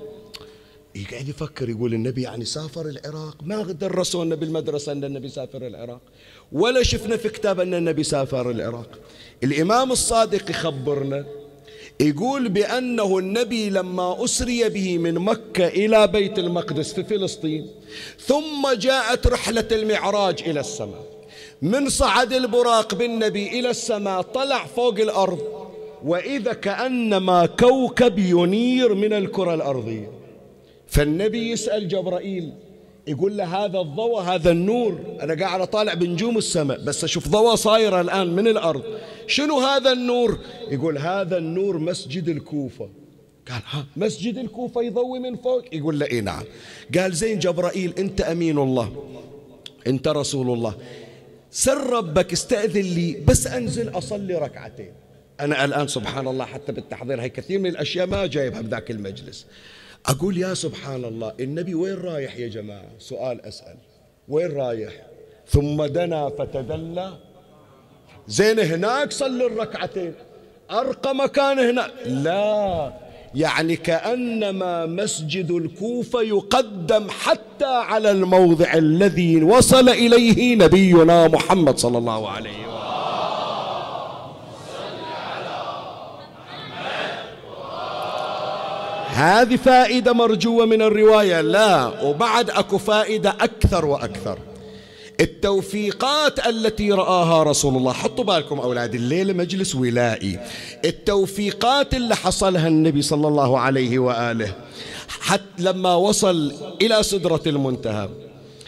[0.94, 6.00] يقعد يفكر يقول النبي يعني سافر العراق ما درسونا بالمدرسة أن النبي سافر العراق
[6.52, 8.98] ولا شفنا في كتاب أن النبي سافر العراق.
[9.44, 11.26] الإمام الصادق يخبرنا
[12.00, 17.70] يقول بأنه النبي لما أسري به من مكة إلى بيت المقدس في فلسطين
[18.20, 21.04] ثم جاءت رحلة المعراج إلى السماء.
[21.62, 25.68] من صعد البراق بالنبي إلى السماء طلع فوق الأرض
[26.04, 30.23] وإذا كأنما كوكب ينير من الكرة الأرضية.
[30.94, 32.52] فالنبي يسأل جبرائيل
[33.06, 35.18] يقول له هذا الضوء هذا النور.
[35.22, 38.82] أنا قاعد أطالع بنجوم السماء بس أشوف ضوء صايرة الآن من الأرض.
[39.26, 40.38] شنو هذا النور؟
[40.70, 42.88] يقول هذا النور مسجد الكوفة.
[43.50, 46.44] قال ها مسجد الكوفة يضوي من فوق؟ يقول له إيه نعم.
[46.98, 49.04] قال زين جبرائيل أنت أمين الله.
[49.86, 50.74] أنت رسول الله.
[51.50, 54.92] سر ربك استأذن لي بس أنزل أصلي ركعتين.
[55.40, 59.46] أنا الآن سبحان الله حتى بالتحضير هاي كثير من الأشياء ما جايبها بذاك المجلس.
[60.06, 63.76] أقول يا سبحان الله النبي وين رايح يا جماعة؟ سؤال أسأل.
[64.28, 64.92] وين رايح؟
[65.48, 67.12] ثم دنا فتدلى.
[68.28, 70.12] زين هناك صلي الركعتين.
[70.70, 72.92] أرقى مكان هنا لا
[73.34, 82.30] يعني كأنما مسجد الكوفة يقدم حتى على الموضع الذي وصل إليه نبينا محمد صلى الله
[82.30, 82.73] عليه وسلم.
[89.14, 91.40] هذه فائدة مرجوة من الرواية.
[91.40, 94.38] لا وبعد أكو فائدة أكثر وأكثر.
[95.20, 100.38] التوفيقات التي رآها رسول الله حطوا بالكم أولاد الليلة مجلس ولائي.
[100.84, 104.54] التوفيقات اللي حصلها النبي صلى الله عليه وآله
[105.20, 106.52] حتى لما وصل
[106.82, 108.08] إلى سدرة المنتهى.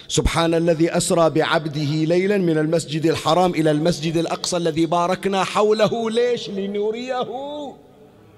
[0.08, 6.10] سبحان الذي أسرى بعبده ليلا من المسجد الحرام إلى المسجد الأقصى الذي باركنا حوله.
[6.10, 7.28] ليش؟ لنريه.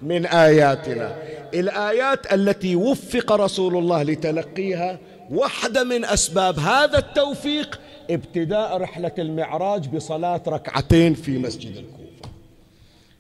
[0.03, 1.17] من آياتنا.
[1.55, 4.99] الآيات التي وفق رسول الله لتلقيها
[5.31, 7.81] واحدة من أسباب هذا التوفيق
[8.11, 11.99] ابتداء رحلة المعراج بصلاة ركعتين في مسجد الكوفة.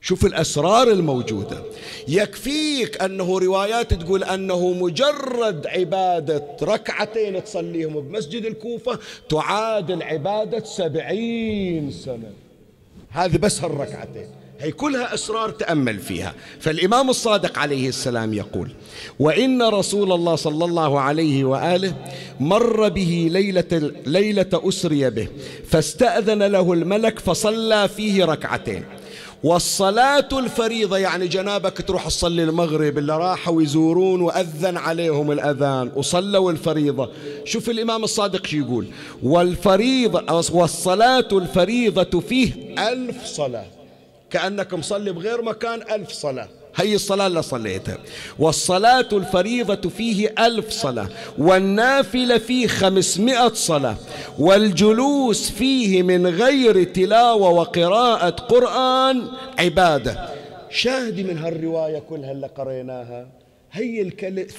[0.00, 1.62] شوف الأسرار الموجودة.
[2.08, 8.98] يكفيك أنه روايات تقول أنه مجرد عبادة ركعتين تصليهم بمسجد الكوفة
[9.28, 12.32] تعادل عبادة سبعين سنة.
[13.10, 14.26] هذه بس هالركعتين.
[14.60, 16.34] هي كلها أسرار تأمل فيها.
[16.60, 18.70] فالإمام الصادق عليه السلام يقول
[19.18, 21.94] وإن رسول الله صلى الله عليه وآله
[22.40, 25.28] مر به ليلة, ليلة أسري به
[25.66, 28.84] فاستأذن له الملك فصلى فيه ركعتين.
[29.42, 37.10] والصلاة الفريضة يعني جنابك تروح تصلي المغرب اللي راحوا يزورون وأذن عليهم الأذان وصلوا الفريضة.
[37.44, 38.86] شوف الإمام الصادق شو يقول
[39.22, 43.77] والفريضة والصلاة الفريضة فيه ألف صلاة.
[44.30, 46.48] كأنك مصلي بغير مكان ألف صلاة.
[46.76, 47.98] هي الصلاة اللي صليتها.
[48.38, 51.08] والصلاة الفريضة فيه ألف صلاة.
[51.38, 53.96] والنافلة فيه خمسمائة صلاة.
[54.38, 60.28] والجلوس فيه من غير تلاوة وقراءة قرآن عبادة.
[60.70, 63.28] شاهدي من هالرواية كلها اللي قريناها.
[63.72, 64.12] هي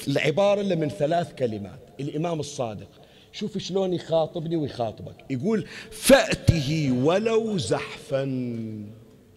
[0.08, 1.80] العبارة اللي من ثلاث كلمات.
[2.00, 2.88] الإمام الصادق.
[3.34, 5.16] شوف شلون يخاطبني ويخاطبك.
[5.30, 8.24] يقول فأته ولو زحفا.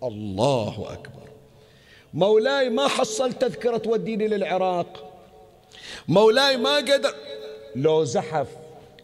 [0.03, 1.28] الله أكبر.
[2.14, 5.12] مولاي ما حصل تذكرة توديني للعراق.
[6.09, 7.14] مولاي ما قدر.
[7.76, 8.46] لو زحف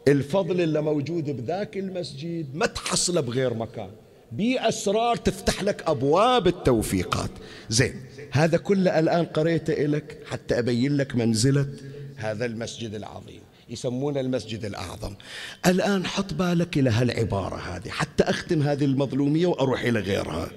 [0.09, 3.91] الفضل اللي موجود بذاك المسجد ما تحصله بغير مكان.
[4.33, 7.31] بي أسرار تفتح لك أبواب التوفيقات.
[7.69, 11.67] زين هذا كله الآن قريته لك حتى أبين لك منزلة
[12.17, 13.41] هذا المسجد العظيم.
[13.71, 15.15] يسمونه المسجد الأعظم.
[15.67, 17.89] الآن حط بالك إلى هالعبارة هذه.
[17.89, 20.51] حتى أختم هذه المظلومية وأروح إلى غيرها.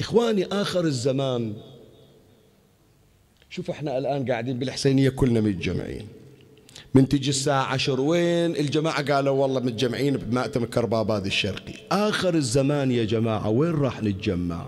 [0.00, 1.54] إخواني آخر الزمان.
[3.50, 6.08] شوف إحنا الآن قاعدين بالحسينية كلنا متجمعين.
[6.94, 11.74] من تجي الساعة عشر وين؟ الجماعة قالوا والله متجمعين بمأتم كرباباد الشرقي.
[11.92, 14.66] آخر الزمان يا جماعة وين راح نتجمع؟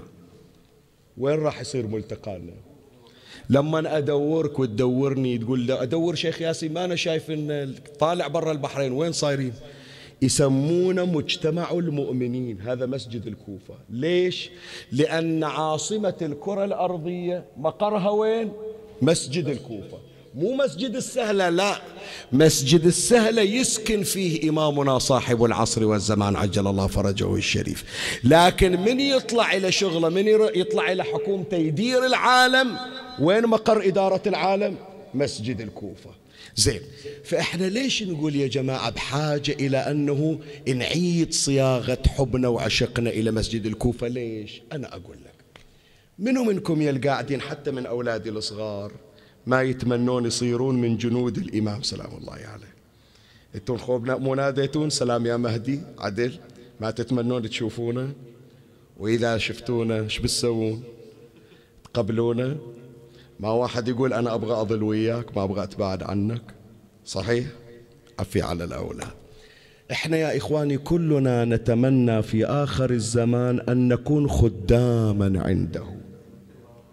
[1.19, 2.53] وين راح يصير ملتقانا؟
[3.51, 8.93] لما أدورك وتدورني تقول له أدور شيخ ياسين ما أنا شايف إن طالع برا البحرين
[8.93, 9.53] وين صايرين؟
[10.23, 13.75] يسمونه مجتمع المؤمنين هذا مسجد الكوفة.
[13.91, 14.51] ليش؟
[14.93, 18.53] لأن عاصمة الكرة الأرضية مقرها وين؟
[19.03, 19.99] مسجد الكوفة.
[20.35, 21.81] مو مسجد السهلة لا.
[22.33, 27.85] مسجد السهلة يسكن فيه إمامنا صاحب العصر والزمان عجل الله فرجه الشريف.
[28.25, 32.77] لكن من يطلع إلى شغلة من يطلع إلى حكومته يدير العالم
[33.21, 34.77] وين مقر إدارة العالم؟
[35.15, 36.11] مسجد الكوفة.
[36.57, 36.81] زين.
[37.25, 44.09] فإحنا ليش نقول يا جماعة بحاجة إلى أنه نعيد صياغة حبنا وعشقنا إلى مسجد الكوفة؟
[44.09, 45.35] ليش؟ أنا أقول لك.
[46.19, 48.93] منو منكم يا القاعدين حتى من أولادي الصغار
[49.47, 52.75] ما يتمنون يصيرون من جنود الإمام؟ سلام الله عليه.
[53.55, 55.81] أنتم خوبنا مو ناديتون؟ سلام يا مهدي.
[55.99, 56.39] عدل.
[56.81, 58.13] ما تتمنون تشوفونا
[58.99, 60.83] وإذا شفتونا إيش بتسوون؟
[61.85, 62.57] تقبلونا
[63.41, 66.43] ما واحد يقول أنا أبغى أظل وياك ما أبغى أتباعد عنك.
[67.05, 67.47] صحيح؟
[68.19, 69.09] عفي على الأولاد
[69.91, 75.85] إحنا يا إخواني كلنا نتمنى في آخر الزمان أن نكون خداما عنده.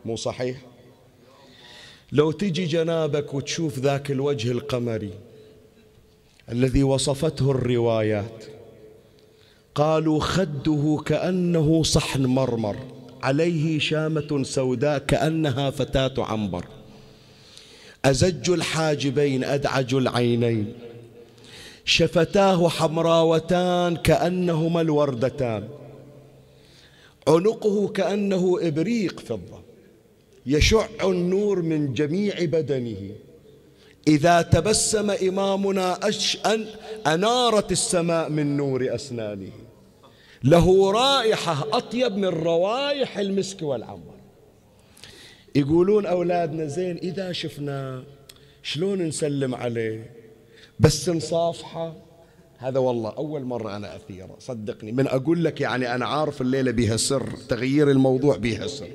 [0.06, 0.58] مو صحيح؟
[2.12, 5.14] لو تجي جنابك وتشوف ذاك الوجه القمري
[6.52, 8.46] الذي وصفته الروايات
[9.76, 12.76] قالوا خده كأنه صحن مرمر.
[13.26, 16.66] عليه شامة سوداء كأنها فتاة عنبر.
[18.06, 20.74] أزج الحاجبين أدعج العينين.
[21.86, 25.68] شفتاه حمراوتان كأنهما الوردتان.
[27.28, 29.60] عنقه كأنه إبريق فضة.
[30.46, 33.12] يشع النور من جميع بدنه.
[34.08, 36.00] إذا تبسم إمامنا
[36.46, 36.66] أن
[37.08, 39.65] أنارت السماء من نور أسنانه.
[40.46, 44.16] له رائحة أطيب من روائح المسك والعنبر
[45.56, 48.04] يقولون أولادنا زين إذا شفنا
[48.64, 50.12] شلون نسلم عليه؟
[50.80, 51.96] بس نصافحه.
[52.58, 54.92] هذا والله أول مرة أنا أثيره صدقني.
[54.92, 58.90] من أقول لك يعني أنا عارف الليلة بها سر تغيير الموضوع بها سر.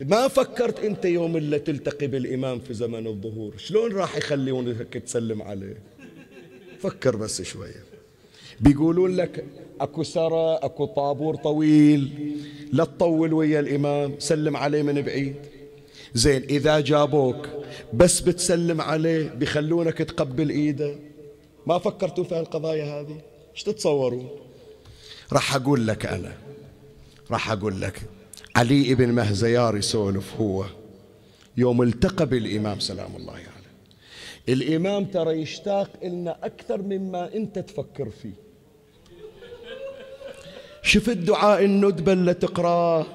[0.00, 5.76] ما فكرت أنت يوم اللي تلتقي بالإمام في زمن الظهور شلون راح يخلونك تسلم عليه؟
[6.80, 7.93] فكر بس شوية.
[8.60, 9.44] بيقولون لك
[9.80, 12.34] أكو سرى أكو طابور طويل.
[12.72, 15.34] لا تطول ويا الإمام سلم عليه من بعيد.
[16.14, 17.48] زين إذا جابوك
[17.92, 20.96] بس بتسلم عليه بيخلونك تقبل إيده.
[21.66, 23.20] ما فكرتوا في هالقضايا هذه؟
[23.54, 24.28] إيش تتصورون؟
[25.32, 26.32] راح أقول لك أنا
[27.30, 28.02] راح أقول لك
[28.56, 30.64] علي ابن مهزيار يسولف هو.
[31.56, 33.53] يوم التقى بالإمام سلام الله عليه.
[34.48, 38.44] الإمام ترى يشتاق لنا أكثر مما أنت تفكر فيه.
[40.82, 43.06] شفت دعاء الندبة اللي تقراه؟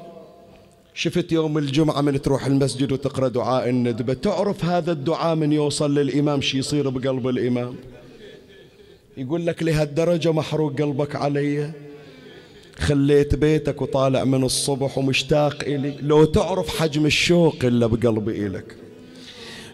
[0.93, 6.41] شفت يوم الجمعة من تروح المسجد وتقرأ دعاء الندبة؟ تعرف هذا الدعاء من يوصل للإمام؟
[6.41, 7.75] شي يصير بقلب الإمام؟
[9.17, 11.71] يقول لك لهالدرجة محروق قلبك علي.
[12.77, 15.95] خليت بيتك وطالع من الصبح ومشتاق إلي.
[16.01, 18.75] لو تعرف حجم الشوق اللي بقلبي إلك.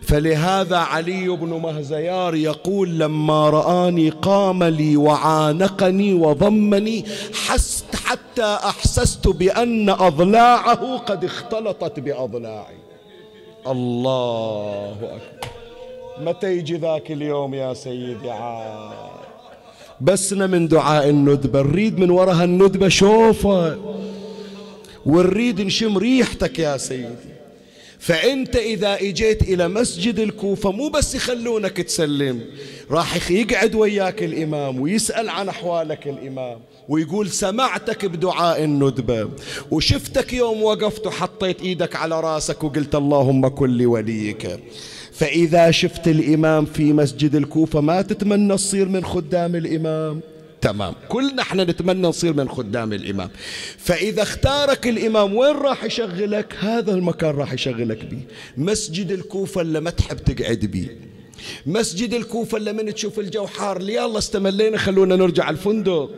[0.07, 7.05] فلهذا علي بن مهزيار يقول لما رآني قام لي وعانقني وضمني
[7.47, 12.77] حست حتى أحسست بأن أضلاعه قد اختلطت بأضلاعي.
[13.67, 15.49] الله أكبر.
[16.21, 18.95] متى يجي ذاك اليوم يا سيدي عاد؟
[20.01, 23.77] بسنا من دعاء الندبة نريد من وراها الندبة شوفة
[25.05, 27.34] ونريد نشم ريحتك يا سيدي.
[27.99, 32.41] فأنت إذا إجيت إلى مسجد الكوفة مو بس يخلونك تسلم
[32.91, 39.29] راح يقعد وياك الإمام ويسأل عن أحوالك الإمام ويقول سمعتك بدعاء الندبة
[39.71, 44.59] وشفتك يوم وقفت وحطيت إيدك على راسك وقلت اللهم كن لوليك.
[45.13, 50.21] فإذا شفت الإمام في مسجد الكوفة ما تتمنى تصير من خدام الإمام.
[50.66, 50.93] تمام.
[51.09, 53.30] كلنا إحنا نتمنى نصير من خدام الإمام.
[53.78, 58.22] فإذا اختارك الإمام وين راح يشغلك؟ هذا المكان راح يشغلك به
[58.57, 60.88] مسجد الكوفة اللي ما تحب تقعد به
[61.66, 66.11] مسجد الكوفة اللي من تشوف الجو حار يلا استملينا خلونا نرجع الفندق.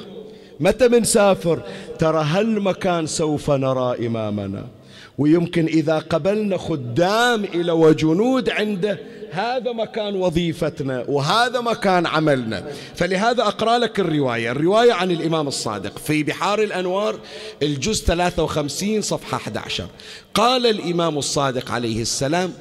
[0.60, 1.64] متى بنسافر؟
[2.00, 4.68] ترى هالمكان سوف نرى إمامنا.
[5.18, 9.00] ويمكن إذا قبلنا خدام إلى وجنود عنده
[9.32, 12.67] هذا مكان وظيفتنا وهذا مكان عملنا.
[12.95, 17.19] فلهذا أقرأ لك الرواية الرواية عن الإمام الصادق في بحار الأنوار
[17.63, 19.88] الجزء 53 صفحة 11
[20.34, 22.53] قال الإمام الصادق عليه السلام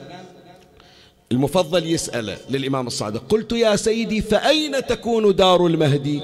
[1.32, 6.20] المفضل يسأله للإمام الصادق قلت يا سيدي فأين تكون دار المهدي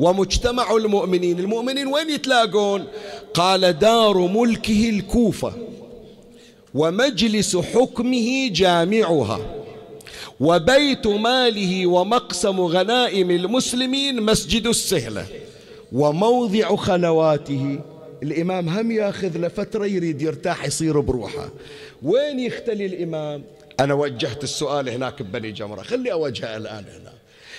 [0.00, 2.84] ومجتمع المؤمنين؟ المؤمنين وين يتلاقون؟
[3.34, 5.52] قال دار ملكه الكوفة
[6.74, 9.61] ومجلس حكمه جامعها.
[10.42, 15.26] وبيت ماله ومقسم غنائم المسلمين مسجد السهلة
[15.92, 17.80] وموضع خلواته.
[18.22, 21.48] الإمام هم ياخذ له فترة يريد يرتاح يصير بروحه.
[22.02, 23.44] وين يختلي الإمام؟
[23.80, 25.82] أنا وجهت السؤال هناك ببني جمرة.
[25.82, 27.12] خلي أوجهه الآن هنا.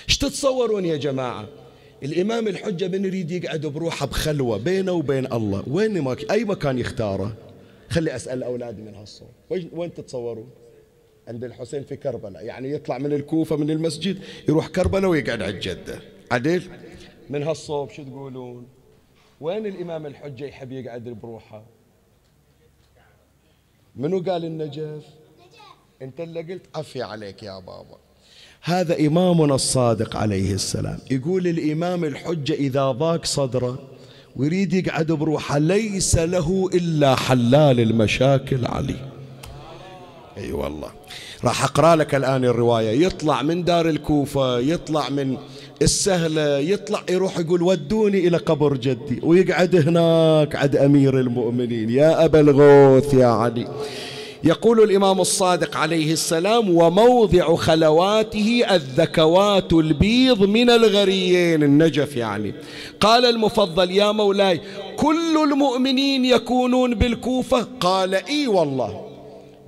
[0.08, 1.48] إيش تتصورون يا جماعة؟
[2.02, 5.62] الإمام الحجة من يريد يقعد بروحه بخلوة بينه وبين الله.
[5.66, 7.32] وين ما أي مكان يختاره؟
[7.90, 9.28] خلي أسأل أولادي من هالصوت.
[9.72, 10.63] وين تتصورون؟
[11.28, 12.44] عند الحسين في كربلاء.
[12.44, 14.18] يعني يطلع من الكوفة من المسجد
[14.48, 16.00] يروح كربلاء ويقعد على الجدة.
[16.30, 16.62] عدل؟
[17.30, 18.66] من هالصوب شو تقولون؟
[19.40, 21.64] وين الإمام الحجة يحب يقعد بروحه؟
[23.96, 25.04] منو قال النجف؟
[26.02, 27.98] انت اللي قلت عفي عليك يا بابا.
[28.62, 30.98] هذا إمامنا الصادق عليه السلام.
[31.10, 33.90] يقول الإمام الحجة إذا ضاق صدره
[34.36, 39.13] ويريد يقعد بروحه ليس له إلا حلال المشاكل عليه
[40.38, 40.88] أي أيوة والله.
[41.44, 43.06] راح أقرأ لك الآن الرواية.
[43.06, 45.36] يطلع من دار الكوفة يطلع من
[45.82, 49.20] السهلة يطلع يروح يقول ودوني إلى قبر جدي.
[49.22, 51.90] ويقعد هناك عند أمير المؤمنين.
[51.90, 53.68] يا أبا الغوث يا علي.
[54.44, 61.62] يقول الإمام الصادق عليه السلام وموضع خلواته الذكوات البيض من الغريين.
[61.62, 62.54] النجف يعني.
[63.00, 64.60] قال المفضل يا مولاي
[64.96, 67.66] كل المؤمنين يكونون بالكوفة.
[67.80, 69.13] قال إي والله.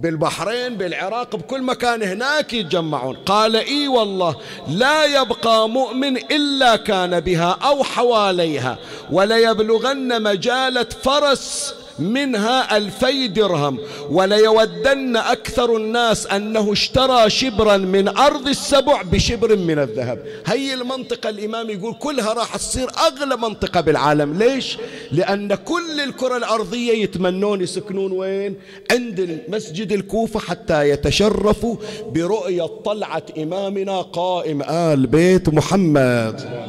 [0.00, 3.16] بالبحرين بالعراق بكل مكان هناك يتجمعون.
[3.16, 4.36] قال إي والله
[4.68, 8.78] لا يبقى مؤمن إلا كان بها أو حواليها
[9.12, 13.78] وليبلغن مجالة فرس منها ألفي درهم
[14.10, 21.70] وليودن أكثر الناس أنه اشترى شبرا من أرض السبع بشبر من الذهب هي المنطقة الإمام
[21.70, 24.78] يقول كلها راح تصير أغلى منطقة بالعالم ليش؟
[25.12, 28.54] لأن كل الكرة الأرضية يتمنون يسكنون وين؟
[28.92, 31.76] عند مسجد الكوفة حتى يتشرفوا
[32.06, 36.66] برؤية طلعة إمامنا قائم آل بيت محمد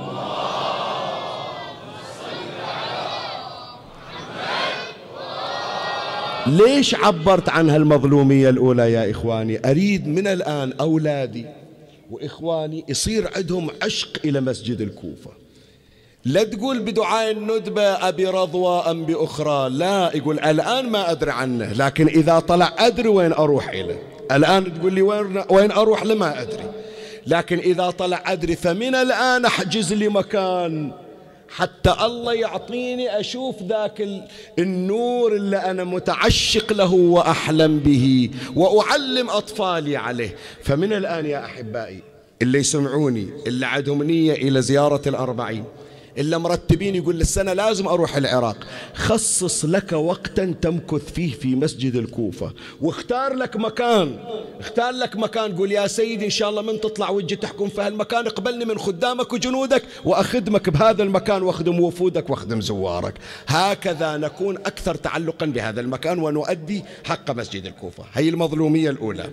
[6.50, 11.46] ليش عبرت عن هالمظلومية الأولى يا إخواني؟ أريد من الآن أولادي
[12.12, 15.32] وإخواني يصير عندهم عشق إلى مسجد الكوفة.
[16.26, 22.08] لا تقول بدعاء الندبة أبي رضوى أم بأخرى لا يقول الآن ما أدري عنه لكن
[22.08, 24.00] إذا طلع أدري وين أروح إليه
[24.32, 26.64] الآن تقول لي وين, وين أروح لما أدري.
[27.28, 30.92] لكن إذا طلع أدري فمن الآن أحجز لي مكان.
[31.50, 34.08] حتى الله يعطيني أشوف ذاك
[34.60, 40.36] النور اللي أنا متعشق له وأحلم به وأعلم أطفالي عليه.
[40.64, 42.00] فمن الآن يا أحبائي
[42.42, 45.64] اللي يسمعوني اللي عندهم نية إلى زيارة الأربعين
[46.18, 48.58] إلا مرتبين يقول للسنة لازم أروح العراق.
[48.94, 52.54] خصص لك وقتا تمكث فيه في مسجد الكوفة.
[52.82, 54.20] واختار لك مكان.
[54.60, 55.56] اختار لك مكان.
[55.56, 58.28] قول يا سيدي إن شاء الله من تطلع وجه تحكم في هالمكان.
[58.28, 61.44] اقبلني من خدامك وجنودك وأخدمك بهذا المكان.
[61.44, 63.14] واخدم وفودك واخدم زوارك.
[63.48, 68.04] هكذا نكون أكثر تعلقا بهذا المكان ونؤدي حق مسجد الكوفة.
[68.14, 69.30] هي المظلومية الأولى.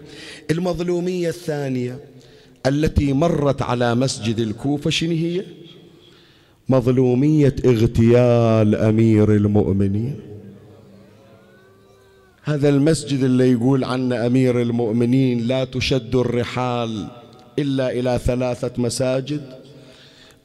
[0.50, 1.98] المظلومية الثانية
[2.66, 5.44] التي مرت على مسجد الكوفة شنو هي؟
[6.68, 10.20] مظلومية اغتيال أمير المؤمنين.
[12.42, 17.06] هذا المسجد اللي يقول عنه أمير المؤمنين لا تشد الرحال
[17.58, 19.42] إلا إلى ثلاثة مساجد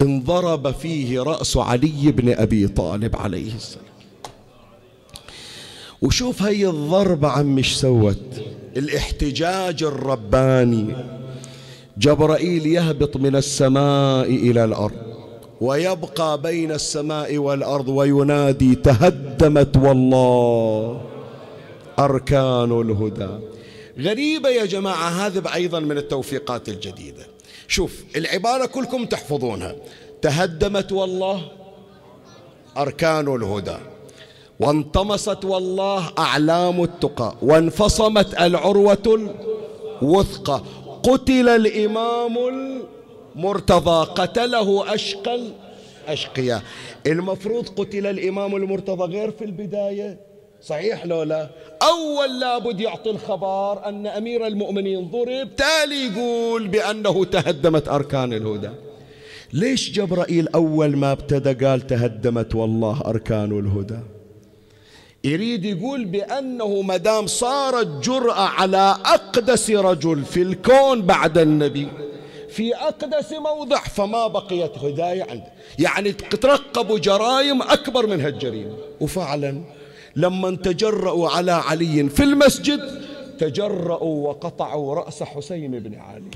[0.01, 3.85] انضرب فيه رأس علي بن أبي طالب عليه السلام.
[6.01, 8.41] وشوف هي الضربة عم مش سوت
[8.77, 10.95] الاحتجاج الرباني.
[11.97, 15.08] جبرائيل يهبط من السماء إلى الأرض.
[15.61, 21.01] ويبقى بين السماء والأرض وينادي تهدمت والله
[21.99, 23.29] أركان الهدى.
[23.99, 27.27] غريبة يا جماعة هذا أيضا من التوفيقات الجديدة.
[27.67, 29.75] شوف العبارة كلكم تحفظونها.
[30.21, 31.41] تهدمت والله
[32.77, 33.77] أركان الهدى.
[34.59, 37.35] وانطمست والله أعلام التقى.
[37.41, 39.29] وانفصمت العروة
[40.01, 40.61] الوثقى.
[41.03, 42.37] قتل الإمام
[43.39, 45.39] المرتضى قتله أشقى
[46.07, 46.61] أشقياء
[47.07, 50.19] المفروض قتل الإمام المرتضى غير في البداية
[50.61, 51.49] صحيح لو لا؟
[51.81, 55.55] أول لابد يعطي الخبر أن أمير المؤمنين ضرب.
[55.55, 58.69] تالي يقول بأنه تهدمت أركان الهدى.
[59.53, 63.99] ليش جبرائيل أول ما ابتدى قال تهدمت والله أركان الهدى؟
[65.23, 71.87] يريد يقول بأنه مدام صارت جرأة على أقدس رجل في الكون بعد النبي.
[72.51, 75.51] في أقدس موضع فما بقيت هداية عنده.
[75.79, 78.75] يعني ترقبوا جرائم أكبر من هالجريمة.
[79.01, 79.61] وفعلا
[80.15, 83.01] لما تجرأوا على علي في المسجد
[83.39, 86.31] تجرأوا وقطعوا رأس حسين بن علي.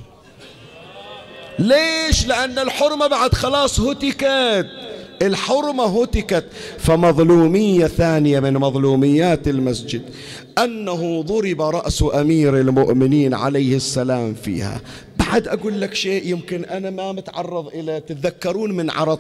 [1.60, 4.68] ليش؟ لأن الحرمة بعد خلاص هتكت.
[5.22, 6.46] الحرمة هتكت.
[6.78, 10.02] فمظلومية ثانية من مظلوميات المسجد
[10.58, 14.82] أنه ضرب رأس أمير المؤمنين عليه السلام فيها.
[15.34, 19.20] بعد أقول لك شيء؟ يمكن أنا ما متعرض إلى تتذكرون من عرض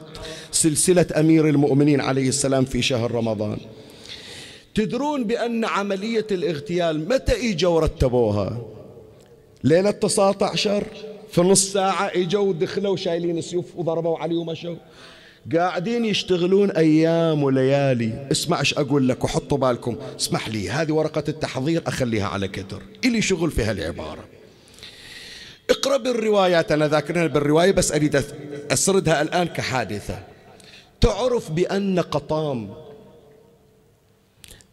[0.51, 3.57] سلسلة أمير المؤمنين عليه السلام في شهر رمضان.
[4.75, 8.61] تدرون بأن عملية الاغتيال متى إجوا ورتبوها
[9.63, 10.83] ليلة 19
[11.31, 14.75] في نص ساعة إجوا دخلوا شايلين سيوف وضربوا عليه ومشوا.
[15.55, 18.27] قاعدين يشتغلون أيام وليالي.
[18.31, 19.95] اسمع إيش أقول لك وحطوا بالكم.
[20.19, 24.32] اسمح لي هذه ورقة التحضير أخليها على كدر إلي شغل في هالعبارة.
[25.73, 28.23] اقرأ بالروايات أنا ذاكرها بالرواية بس أريد
[28.71, 30.23] أسردها الآن كحادثة.
[31.01, 32.73] تعرف بأن قطام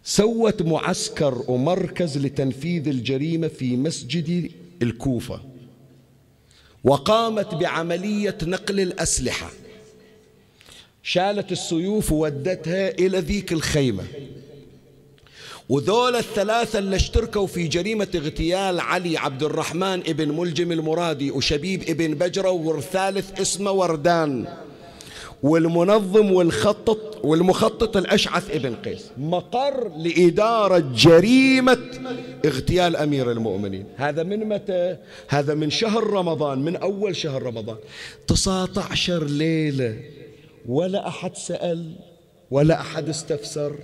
[0.04, 4.50] سوت معسكر ومركز لتنفيذ الجريمة في مسجد
[4.82, 5.40] الكوفة
[6.84, 9.50] وقامت بعملية نقل الأسلحة.
[11.02, 14.04] شالت السيوف وودتها إلى ذيك الخيمة.
[15.70, 22.14] وذول الثلاثة اللي اشتركوا في جريمة اغتيال علي عبد الرحمن ابن ملجم المرادي وشبيب ابن
[22.14, 24.46] بجرة والثالث اسمه وردان.
[25.42, 29.10] والمنظم والخطط والمخطط الأشعث ابن قيس.
[29.18, 31.78] مقر لإدارة جريمة
[32.44, 33.84] اغتيال أمير المؤمنين.
[33.96, 34.96] هذا من متى؟
[35.28, 37.76] هذا من شهر رمضان من أول شهر رمضان.
[38.26, 39.96] 19 ليلة
[40.68, 41.92] ولا أحد سأل
[42.50, 43.74] ولا أحد استفسر.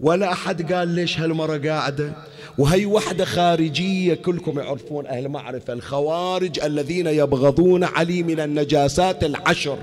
[0.00, 2.12] ولا أحد قال ليش هالمرة قاعدة؟
[2.58, 9.78] وهي وحدة خارجية كلكم يعرفون أهل معرفة الخوارج الذين يبغضون علي من النجاسات العشر.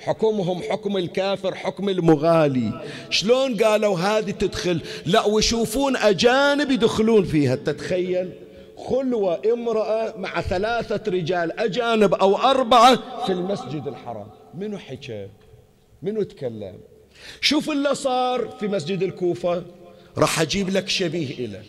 [0.00, 2.80] حكمهم حكم الكافر حكم المغالي.
[3.10, 7.54] شلون قالوا هذه تدخل؟ لا ويشوفون أجانب يدخلون فيها.
[7.54, 8.30] تتخيل؟
[8.76, 14.26] خلوة امرأة مع ثلاثة رجال أجانب أو أربعة في المسجد الحرام.
[14.54, 15.28] منو حكى؟
[16.02, 16.74] منو تكلم؟
[17.40, 19.62] شوف اللي صار في مسجد الكوفة.
[20.18, 21.62] راح أجيب لك شبيه إلى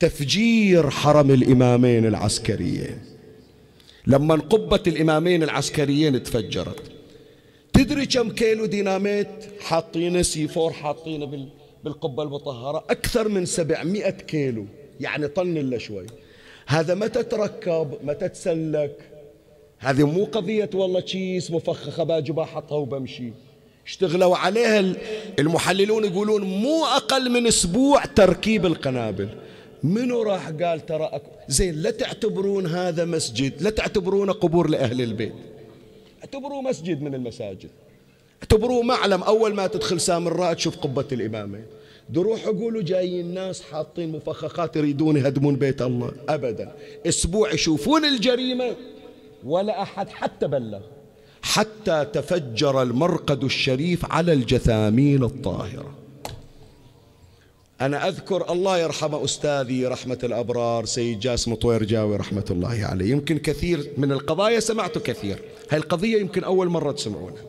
[0.00, 2.98] تفجير حرم الإمامين العسكريين.
[4.06, 6.82] لما قبة الإمامين العسكريين تفجرت.
[7.72, 9.28] تدري كم كيلو ديناميت
[9.60, 11.48] حاطينه C4 حاطينه
[11.84, 14.66] بالقبة المطهرة؟ أكثر من سبعمائة كيلو.
[15.00, 16.06] يعني طن إلا شوي.
[16.66, 19.10] هذا متى تركب؟ متى تسلك؟
[19.78, 23.32] هذه مو قضية والله كيس مفخخة باجي بحطها وبمشي.
[23.88, 24.94] اشتغلوا عليها.
[25.38, 29.28] المحللون يقولون مو أقل من أسبوع تركيب القنابل.
[29.82, 31.10] منو راح قال ترى
[31.48, 35.32] زين لا تعتبرون هذا مسجد لا تعتبرونه قبور لأهل البيت.
[36.20, 37.70] اعتبروه مسجد من المساجد.
[38.42, 41.64] اعتبروه معلم أول ما تدخل سامراء تشوف قبة الإمامين.
[42.10, 46.12] دروح يقولوا جايين ناس حاطين مفخخات يريدون يهدمون بيت الله.
[46.28, 46.72] أبدا.
[47.06, 48.76] أسبوع يشوفون الجريمة
[49.44, 50.80] ولا أحد حتى بلغ.
[51.48, 55.94] حتى تفجر المرقد الشريف على الجثامين الطاهرة.
[57.80, 63.10] أنا أذكر الله يرحم أستاذي رحمة الأبرار سيد جاسم طوير جاوي رحمة الله عليه.
[63.10, 65.42] يمكن كثير من القضايا سمعت كثير.
[65.70, 67.42] هاي القضية يمكن أول مرة تسمعونها.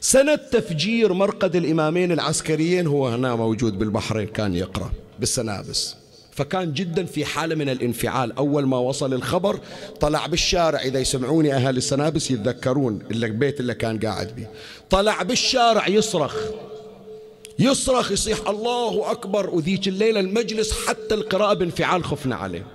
[0.00, 5.94] سنة تفجير مرقد الإمامين العسكريين هو هنا موجود بالبحرين كان يقرأ بالسنابس.
[6.36, 8.36] فكان جدا في حالة من الانفعال.
[8.36, 9.60] أول ما وصل الخبر
[10.00, 10.80] طلع بالشارع.
[10.80, 14.46] إذا يسمعوني أهل السنابس يتذكرون البيت اللي كان قاعد به
[14.90, 16.36] طلع بالشارع يصرخ.
[17.58, 19.50] يصرخ يصيح الله أكبر.
[19.50, 22.66] وذيك الليلة المجلس حتى القراءة بانفعال خفنا عليه.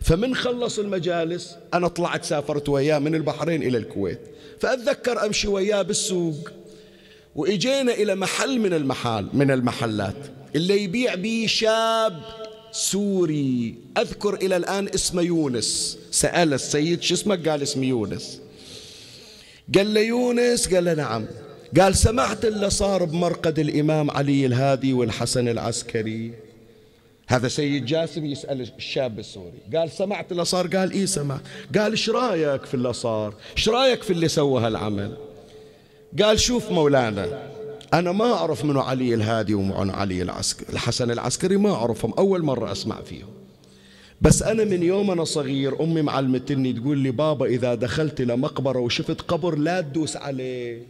[0.00, 4.20] فمن خلص المجالس أنا طلعت سافرت وياه من البحرين إلى الكويت.
[4.60, 6.50] فأتذكر أمشي وياه بالسوق.
[7.36, 10.16] وإجينا إلى محل من المحال من المحلات.
[10.54, 12.41] اللي يبيع بيه شاب
[12.72, 13.74] سوري.
[13.98, 15.98] أذكر إلى الآن اسمه يونس.
[16.10, 18.40] سأل السيد شو اسمك؟ قال اسمي يونس.
[19.74, 20.74] قال له يونس.
[20.74, 21.26] قال له نعم.
[21.80, 26.32] قال سمعت اللي صار بمرقد الإمام علي الهادي والحسن العسكري.
[27.28, 29.58] هذا سيد جاسم يسأل الشاب السوري.
[29.76, 31.40] قال سمعت اللي صار؟ قال إيه سمع
[31.78, 35.16] قال إيش رأيك في اللي صار؟ إيش رأيك في اللي سوى هالعمل؟
[36.22, 37.51] قال شوف مولانا
[37.92, 40.72] أنا ما أعرف منو علي الهادي ومنو علي العسكري.
[40.72, 43.28] الحسن العسكري ما أعرفهم أول مرة أسمع فيهم.
[44.20, 48.78] بس أنا من يوم أنا صغير أمي معلمتني تقول لي بابا إذا دخلت إلى مقبرة
[48.78, 50.82] وشفت قبر لا تدوس عليه.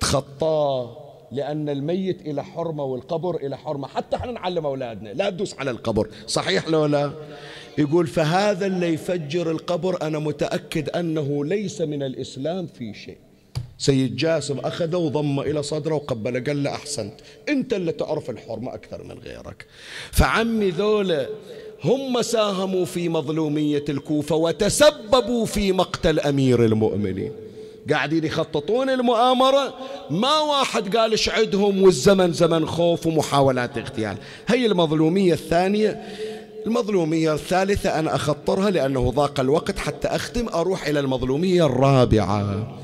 [0.00, 0.96] تخطاه
[1.32, 3.88] لأن الميت إلى حرمة والقبر إلى حرمة.
[3.88, 6.08] حتى إحنا نعلم أولادنا لا تدوس على القبر.
[6.26, 7.12] صحيح لو لا؟
[7.78, 13.18] يقول فهذا اللي يفجر القبر أنا متأكد أنه ليس من الإسلام في شيء.
[13.78, 17.14] سيد جاسم أخذه وضمه إلى صدره وقبله قال له أحسنت
[17.48, 19.66] أنت اللي تعرف الحرمة أكثر من غيرك.
[20.12, 21.26] فعمي ذولا
[21.84, 27.32] هم ساهموا في مظلومية الكوفة وتسببوا في مقتل أمير المؤمنين.
[27.90, 29.74] قاعدين يخططون المؤامرة
[30.10, 34.16] ما واحد قال اشعدهم والزمن زمن خوف ومحاولات اغتيال.
[34.46, 36.02] هي المظلومية الثانية.
[36.66, 42.78] المظلومية الثالثة أنا أخطرها لأنه ضاق الوقت حتى أختم أروح إلى المظلومية الرابعة.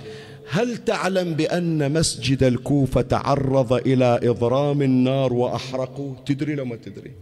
[0.52, 7.12] هل تعلم بأن مسجد الكوفة تعرض إلى إضرام النار وأحرقوا تدري لو ما تدري.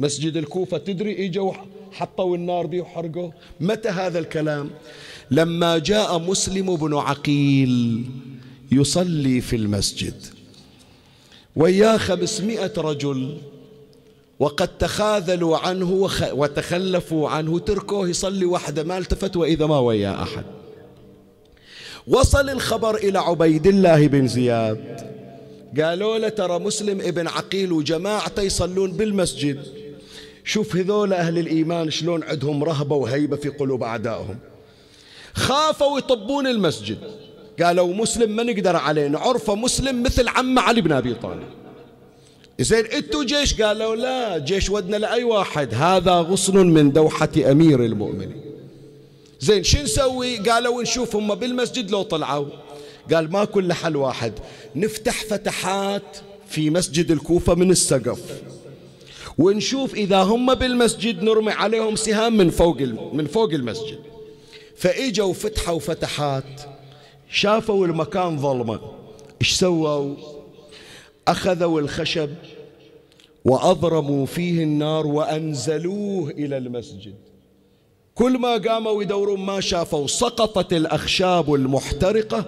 [0.00, 1.52] مسجد الكوفة تدري إجوا
[1.92, 3.30] حطوا النار به وحرقوا
[3.60, 4.70] متى هذا الكلام؟
[5.30, 8.04] لما جاء مسلم بن عقيل
[8.72, 10.22] يصلي في المسجد.
[11.56, 13.38] وياه خمسمائة رجل
[14.38, 20.44] وقد تخاذلوا عنه وتخلفوا عنه تركوه يصلي وحده ما التفت وإذا ما وياه أحد.
[22.06, 25.00] وصل الخبر إلى عبيد الله بن زياد.
[25.80, 29.58] قالوا له ترى مسلم ابن عقيل وجماعته يصلون بالمسجد.
[30.44, 34.38] شوف هذول أهل الإيمان شلون عندهم رهبة وهيبة في قلوب أعدائهم.
[35.34, 36.98] خافوا يطبون المسجد.
[37.62, 41.48] قالوا مسلم ما نقدر عليه نعرفه مسلم مثل عم علي بن أبي طالب.
[42.60, 45.74] زين أنتوا جيش؟ قالوا لا جيش ودنا لأي واحد.
[45.74, 48.53] هذا غصن من دوحة أمير المؤمنين.
[49.44, 52.46] زين شو نسوي؟ قالوا نشوف هم بالمسجد لو طلعوا.
[53.12, 54.32] قال ما كل حل واحد
[54.76, 56.16] نفتح فتحات
[56.48, 58.42] في مسجد الكوفة من السقف.
[59.38, 62.80] ونشوف إذا هم بالمسجد نرمي عليهم سهام من فوق
[63.12, 63.98] من فوق المسجد.
[64.76, 66.60] فإجوا فتحوا فتحات
[67.30, 68.80] شافوا المكان ظلمة.
[69.40, 70.14] إيش سووا؟
[71.28, 72.30] أخذوا الخشب
[73.44, 77.14] وأضرموا فيه النار وأنزلوه إلى المسجد.
[78.14, 82.44] كل ما قاموا يدورون ما شافوا سقطت الأخشاب المحترقة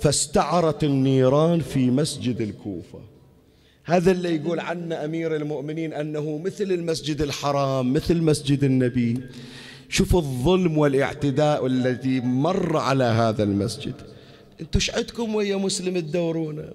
[0.00, 2.98] فاستعرت النيران في مسجد الكوفة.
[3.84, 9.20] هذا اللي يقول عنا أمير المؤمنين أنه مثل المسجد الحرام مثل مسجد النبي.
[9.88, 13.94] شوفوا الظلم والاعتداء الذي مر على هذا المسجد.
[14.60, 16.68] أنتوا عندكم ويا مسلم تدورونه؟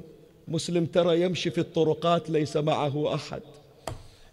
[0.48, 3.42] مسلم ترى يمشي في الطرقات ليس معه أحد.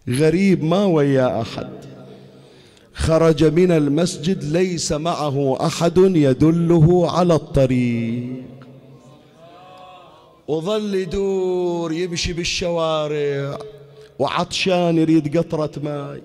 [0.09, 1.69] غريب ما ويا أحد.
[2.93, 8.43] خرج من المسجد ليس معه أحد يدله على الطريق.
[10.47, 13.57] وظل يدور يمشي بالشوارع
[14.19, 16.21] وعطشان يريد قطرة ماء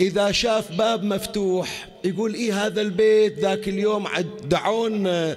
[0.00, 4.04] إذا شاف باب مفتوح يقول إيه هذا البيت ذاك اليوم
[4.50, 5.36] دعونا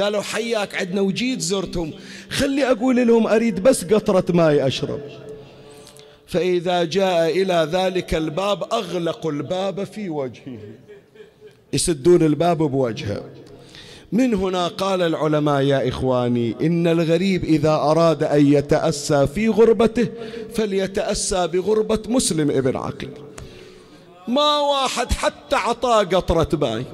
[0.00, 1.92] قالوا حياك عدنا وجيت زرتهم
[2.30, 5.00] خلي أقول لهم أريد بس قطرة ماء أشرب.
[6.26, 10.58] فإذا جاء إلى ذلك الباب أغلقوا الباب في وجهه.
[11.72, 13.24] يسدون الباب بوجهه.
[14.12, 20.08] من هنا قال العلماء يا إخواني إن الغريب إذا أراد أن يتأسى في غربته
[20.54, 23.10] فليتأسى بغربة مسلم ابن عقيل.
[24.28, 26.84] ما واحد حتى عطاه قطرة ماي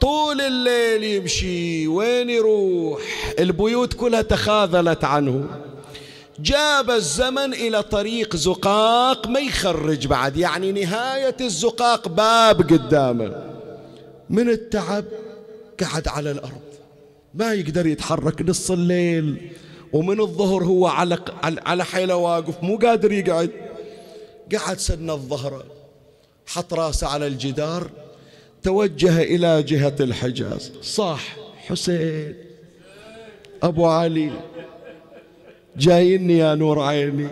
[0.00, 3.00] طول الليل يمشي وين يروح؟
[3.38, 5.44] البيوت كلها تخاذلت عنه.
[6.42, 13.44] جاب الزمن إلى طريق زقاق ما يخرج بعد يعني نهاية الزقاق باب قدامه.
[14.30, 15.04] من التعب
[15.82, 16.60] قعد على الأرض
[17.34, 19.50] ما يقدر يتحرك نص الليل
[19.92, 23.50] ومن الظهر هو على على حيله واقف مو قادر يقعد.
[24.54, 25.64] قعد سن الظهر
[26.46, 27.90] حط رأسه على الجدار
[28.62, 30.72] توجه إلى جهة الحجاز.
[30.82, 31.36] صاح
[31.66, 32.34] حسين
[33.62, 34.49] أبو علي.
[35.80, 37.28] جايني يا نور عيني.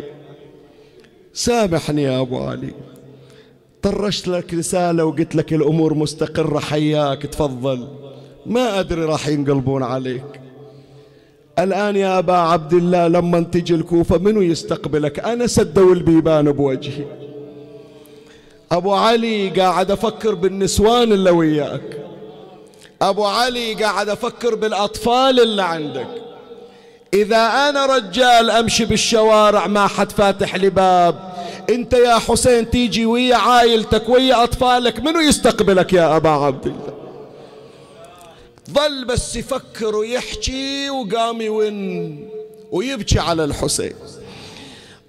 [1.32, 2.72] سامحني يا أبو علي.
[3.82, 7.88] طرشت لك رسالة وقلت لك الأمور مستقرة حياك تفضل.
[8.46, 10.40] ما أدري راح ينقلبون عليك.
[11.59, 17.05] الآن يا أبا عبد الله لما تجي الكوفة منو يستقبلك؟ أنا سدوا البيبان بوجهي.
[18.72, 21.99] أبو علي قاعد أفكر بالنسوان اللي وياك.
[23.03, 26.28] أبو علي قاعد أفكر بالأطفال اللي عندك.
[27.14, 31.34] إذا أنا رجال أمشي بالشوارع ما حد فاتح لي باب.
[31.70, 36.94] أنت يا حسين تيجي ويا عائلتك ويا أطفالك منو يستقبلك يا أبا عبد الله؟
[38.70, 42.28] ظل بس يفكر ويحكي وقام يون
[42.72, 43.94] ويبكي على الحسين.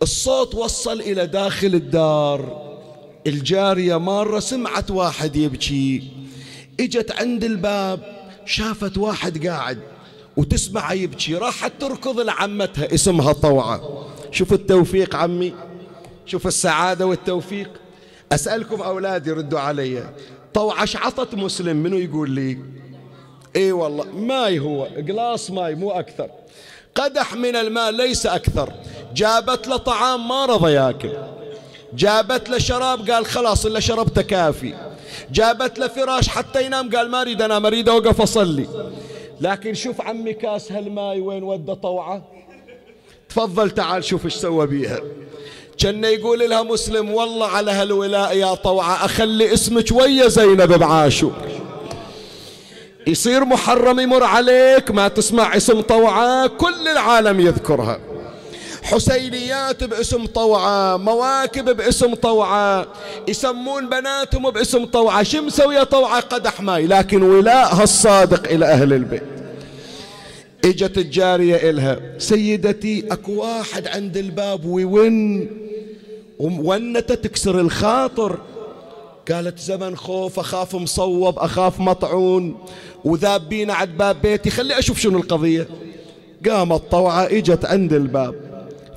[0.02, 2.70] الصوت وصل إلى داخل الدار.
[3.28, 6.04] الجارية مرة سمعت واحد يبكي.
[6.80, 8.00] إجت عند الباب
[8.46, 9.80] شافت واحد قاعد.
[10.38, 14.06] وتسمع يبكي راحت تركض لعمتها اسمها طوعة.
[14.32, 15.54] شوف التوفيق عمي
[16.26, 17.70] شوف السعادة والتوفيق.
[18.32, 20.14] أسألكم أولادي ردوا علي
[20.54, 22.58] طوعة عطت مسلم منو يقول لي؟
[23.56, 26.30] إي والله ماي هو قلاص ماي مو أكثر.
[26.96, 28.74] قدح من الماء ليس أكثر.
[29.16, 31.14] جابت له طعام ما رضى ياكل.
[31.94, 34.74] جابت له شراب قال خلاص إلا شربته كافي.
[35.32, 38.68] جابت له فراش حتى ينام قال ما أريد أنام أريد أوقف أصلي.
[39.42, 42.24] لكن شوف عمي كاس هالماي وين ودى طوعة؟
[43.30, 45.00] تفضل تعال شوف إيش سوى بيها.
[45.78, 51.34] كان يقول لها مسلم والله على هالولاء يا طوعة أخلي اسمك ويا زينب بعاشور
[53.08, 58.00] يصير محرم يمر عليك ما تسمع اسم طوعة كل العالم يذكرها.
[58.90, 62.88] حسينيات باسم طوعة مواكب باسم طوعة
[63.28, 65.24] يسمون بناتهم باسم طوعة.
[65.24, 69.24] شو مسوية طوعة؟ قدح ماي لكن ولاءها الصادق إلى أهل البيت.
[70.66, 75.48] إجت الجارية إلها سيدتي أكو واحد عند الباب ويون
[76.40, 78.38] وونته تكسر الخاطر.
[79.32, 82.58] قالت زمن خوف أخاف مصوب أخاف مطعون
[83.06, 85.68] وذابين عند باب بيتي خلي أشوف شنو القضية.
[86.50, 88.49] قامت طوعة إجت عند الباب.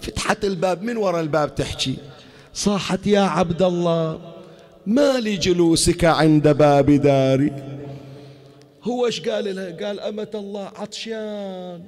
[0.03, 1.96] فتحت الباب من وراء الباب تحكي؟
[2.55, 4.20] صاحت يا عبد الله
[4.86, 7.53] ما لي جلوسك عند باب داري.
[8.82, 11.82] هو إيش قال لها؟ قال أمة الله عطشان.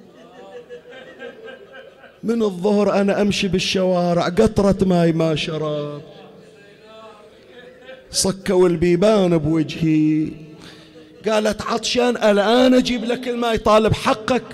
[2.22, 6.02] من الظهر أنا أمشي بالشوارع قطرة ماي ما شرب
[8.10, 10.28] صكوا البيبان بوجهي.
[11.28, 14.44] قالت عطشان الآن أجيب لك الماي طالب حقك.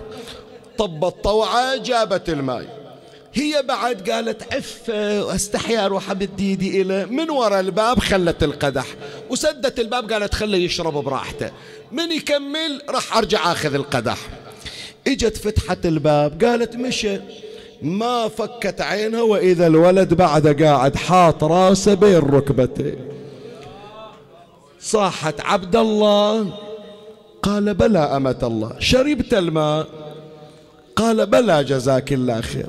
[0.79, 2.67] طبت طوعة جابت الماي.
[3.35, 4.89] هي بعد قالت عف
[5.29, 8.87] واستحي أروح امد ايدي من وراء الباب خلت القدح.
[9.31, 11.51] وسدت الباب قالت خله يشرب براحته.
[11.93, 14.19] من يكمل راح أرجع آخذ القدح.
[15.07, 17.17] إجت فتحت الباب قالت مشى.
[17.83, 22.99] ما فكت عينها وإذا الولد بعد قاعد حاط راسه بين ركبتيه
[24.81, 26.59] صاحت عبد الله
[27.43, 28.77] قال بلى أمة الله.
[28.79, 29.87] شربت الماء
[30.97, 32.67] قال بلى جزاك الله خير.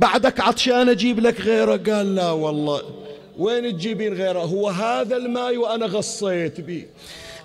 [0.00, 1.76] بعدك عطشان أجيب لك غيره.
[1.76, 2.82] قال لا والله.
[3.38, 6.84] وين تجيبين غيره؟ هو هذا الماء وأنا غصيت به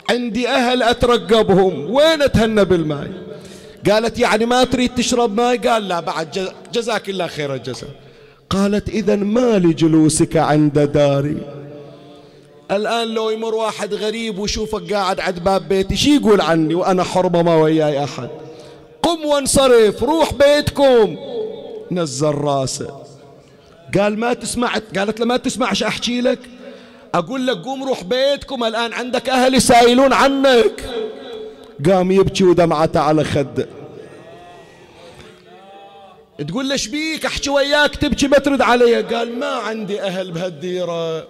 [0.10, 1.94] عندي أهل أترقبهم.
[1.94, 3.12] وين أتهنى بالماء
[3.90, 7.90] قالت يعني ما تريد تشرب ماء قال لا بعد جزاك الله خير الجزاء.
[8.50, 11.38] قالت إذا ما لجلوسك عند داري؟
[12.72, 17.42] الآن لو يمر واحد غريب ويشوفك قاعد عند باب بيتي شي يقول عني وأنا حرمة
[17.42, 18.30] ما وياي أحد؟
[19.02, 21.18] قم وانصرف روح بيتكم.
[21.92, 23.04] نزل راسه.
[23.98, 26.40] قال ما تسمع قالت له ما تسمعش أحكي لك؟
[27.14, 30.90] أقول لك قوم روح بيتكم الآن عندك أهل يسائلون عنك.
[31.86, 33.68] قام يبكي ودمعته على خده.
[36.48, 39.02] تقول له بيك؟ أحكي وياك تبكي ما ترد علي.
[39.02, 41.28] قال ما عندي أهل بهالديرة.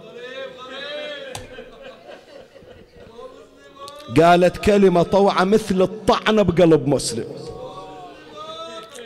[4.21, 7.25] قالت كلمة طوعة مثل الطعنة بقلب مسلم.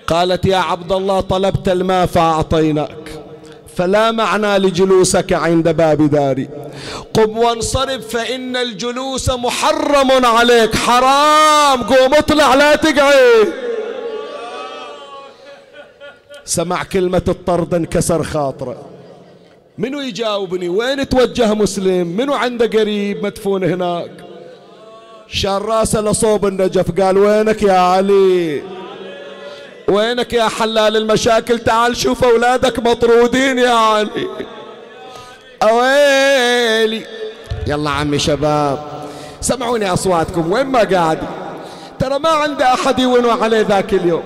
[0.10, 3.10] قالت يا عبد الله طلبت الماء فأعطيناك.
[3.76, 6.50] فلا معنى لجلوسك عند باب داري.
[7.14, 10.76] قم وانصرف فإن الجلوس محرم عليك.
[10.76, 11.84] حرام.
[11.84, 13.54] قوم اطلع لا تقعد.
[16.46, 18.86] سمع كلمة الطرد انكسر خاطره.
[19.78, 24.12] منو يجاوبني؟ وين توجه مسلم؟ منو عنده قريب مدفون هناك؟
[25.28, 28.62] شال راسه لصوب النجف قال وينك يا علي؟
[29.90, 34.28] وينك يا حلال المشاكل؟ تعال شوف أولادك مطرودين يا علي
[35.64, 37.06] أويلي.
[37.68, 38.84] يلا عمي شباب
[39.42, 41.20] سمعوني أصواتكم وين ما قاعد.
[42.00, 44.24] ترى ما عنده أحد يونوا عليه ذاك اليوم.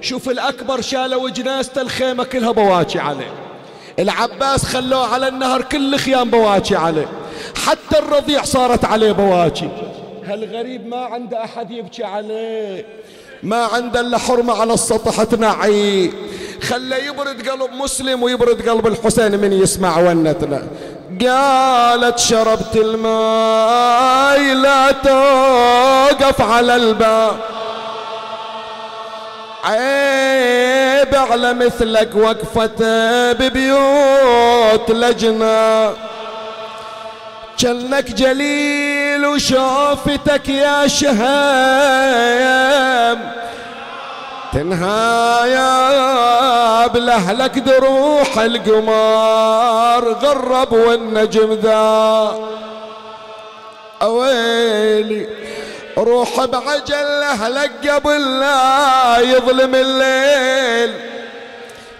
[0.00, 3.32] شوف الأكبر شالوا جنازته الخيمة كلها بواكي عليه.
[3.98, 7.08] العباس خلوه على النهر كل خيام بواكي عليه.
[7.66, 9.68] حتى الرضيع صارت عليه بواكي.
[10.24, 12.86] هالغريب ما عنده أحد يبكي عليه.
[13.42, 16.12] ما عنده إلا حرمة على السطح تنعي
[16.62, 20.62] خلى يبرد قلب مسلم ويبرد قلب الحسين من يسمع ونتنا.
[21.20, 27.36] قالت شربت الماء لا توقف على الباب.
[29.64, 32.78] عيب على مثلك وقفة
[33.32, 35.92] ببيوت لجنة.
[37.60, 42.40] جنك جليل وشوفتك يا شهام.
[44.52, 45.66] تنهايا
[46.86, 52.34] بلهلك دروح القمار غرب والنجم ذا.
[54.02, 55.28] أويلي
[55.98, 61.19] روح بعجل أهلك قبل لا يظلم الليل.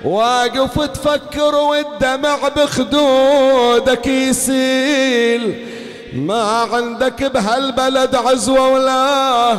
[0.05, 5.67] واقف تفكر والدمع بخدودك يسيل.
[6.13, 9.59] ما عندك بهالبلد عزوة ولا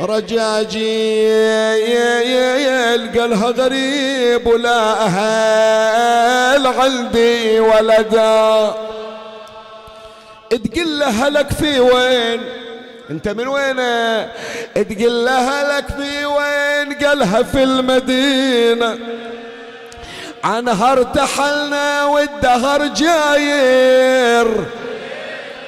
[0.00, 1.28] رجاجي
[2.62, 8.74] يلقى غريب ولا أهل عندي ولدا.
[10.50, 12.40] تقل له هلك في وين؟
[13.10, 13.76] أنت من وين
[14.74, 16.69] تقل له هلك في وين؟
[17.04, 18.98] قالها في المدينة؟
[20.44, 24.64] عنها ارتحلنا والدهر جاير.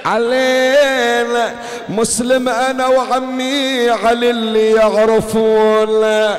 [0.04, 1.54] علينا
[1.88, 6.34] مسلم أنا وعمي علي اللي يعرفون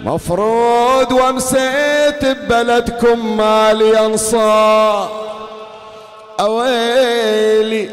[0.00, 5.24] مفروض وامسيت ببلدكم مالي انصار
[6.40, 7.90] أويلي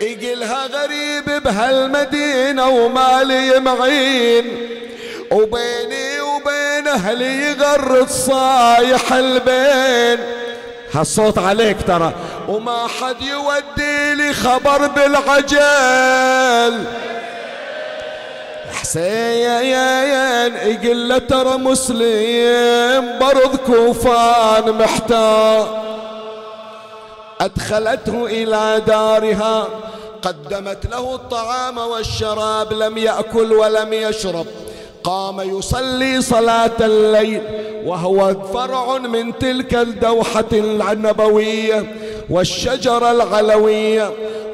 [0.00, 4.73] يقلها غريب بهالمدينة ومالي معين.
[5.34, 10.24] وبيني وبين أهلي يغرد صايح البين.
[10.92, 12.12] هالصوت عليك ترى.
[12.48, 16.84] وما حد يودي لي خبر بالعجل.
[18.72, 19.64] حسين
[20.64, 25.84] يقول له ترى مسلم برض كوفان محتار.
[27.40, 29.68] أدخلته إلى دارها
[30.22, 34.46] قدمت له الطعام والشراب لم يأكل ولم يشرب.
[35.04, 37.42] قام يصلي صلاة الليل
[37.84, 41.94] وهو فرع من تلك الدوحة النبوية
[42.30, 44.10] والشجرة العلوية.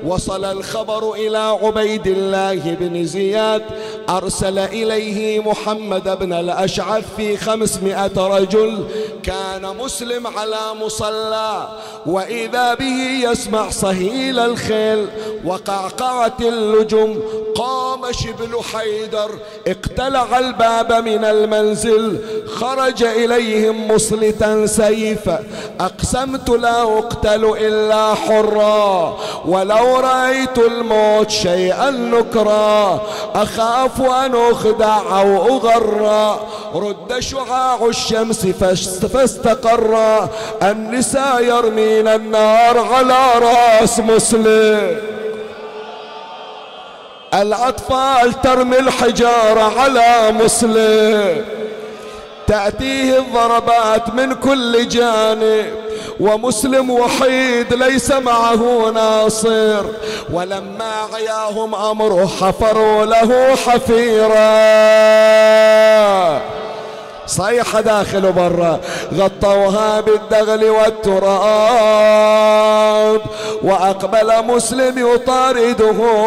[0.06, 3.62] وصل الخبر إلى عبيد الله بن زياد
[4.08, 8.84] أرسل إليه محمد بن الأشعث في خمسمائة رجل
[9.22, 11.68] كان مسلم على مصلى
[12.06, 15.06] وإذا به يسمع صهيل الخيل
[15.44, 17.20] وقعقعة اللجم
[17.54, 19.30] قام شبل حيدر
[19.66, 22.18] اقتلع الباب من المنزل
[22.54, 25.44] خرج إليهم مصلتا سيفا
[25.80, 33.00] أقسمت لا أقتل إلا حرا ولو رأيت الموت شيئا نكرا.
[33.34, 36.40] أخاف أن أخدع أو أغرى
[36.74, 38.46] رد شعاع الشمس
[39.12, 40.28] فاستقر.
[40.62, 44.96] النساء يرمين النار على رأس مسلم.
[47.34, 51.44] الأطفال ترمي الحجارة على مسلم.
[52.46, 55.89] تأتيه الضربات من كل جانب.
[56.20, 59.84] ومسلم وحيد ليس معه ناصر.
[60.32, 64.40] ولما عياهم أمره حفروا له حفيرا.
[67.26, 68.80] صيحة داخل وبرا
[69.16, 72.00] غطوها بالدغل والتراب.
[73.62, 76.20] وأقبل مسلم يطاردهم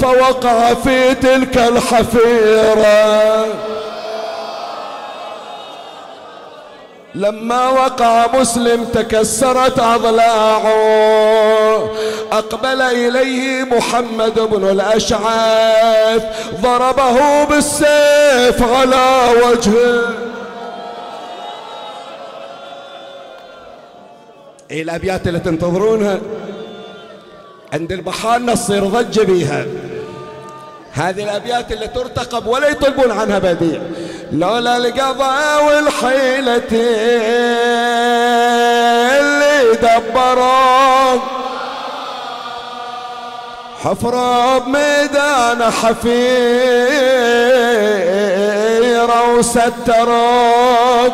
[0.00, 3.46] فوقع في تلك الحفيرة.
[7.16, 10.66] لما وقع مسلم تكسرت أضلاعه.
[12.32, 16.22] أقبل إليه محمد بن الأشعث.
[16.60, 20.00] ضربه بالسيف على وجهه.
[24.70, 26.18] إيه الأبيات اللي تنتظرونها؟
[27.72, 29.64] عند البحانة تصير ضجة بيها.
[30.92, 33.80] هذه الأبيات اللي ترتقب ولا يطلبون عنها بديع.
[34.32, 36.62] لولا القضاء والحيلة
[39.18, 41.20] اللي دبروا
[43.84, 45.96] حفرة بميدان حفيرة
[49.34, 51.08] وستروا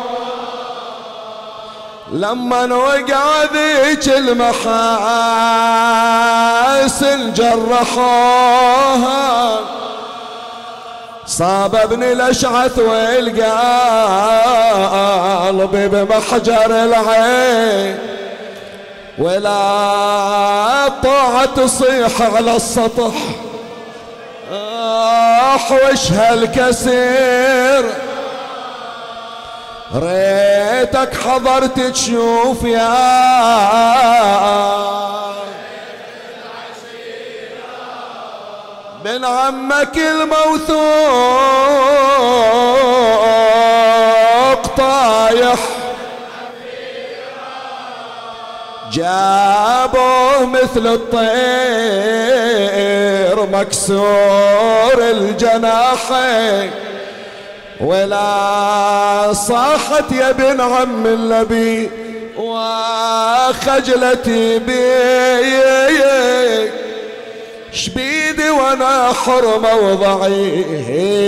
[2.11, 4.53] لما وقع ذيك المحاسن
[7.33, 8.53] جرحوها.
[11.37, 13.35] صاب ابن الأشعث والقلب
[15.91, 17.97] بمحجر العين.
[19.17, 23.13] ولا طاعة تصيح على السطح.
[25.55, 27.85] احوش هالكسير
[29.95, 32.93] ريتك حضرت تشوف يا
[39.03, 40.77] بن عمك الموثوق
[44.77, 45.59] طايح.
[48.91, 51.23] جابوه مثل الطير
[53.45, 56.71] مكسور الجناحين
[57.81, 61.91] ولا صاحت يا ابن عم النبي
[62.37, 63.79] وخجلتي
[64.59, 65.53] بي.
[67.73, 71.25] شبيدي وأنا حرمة وضعيفة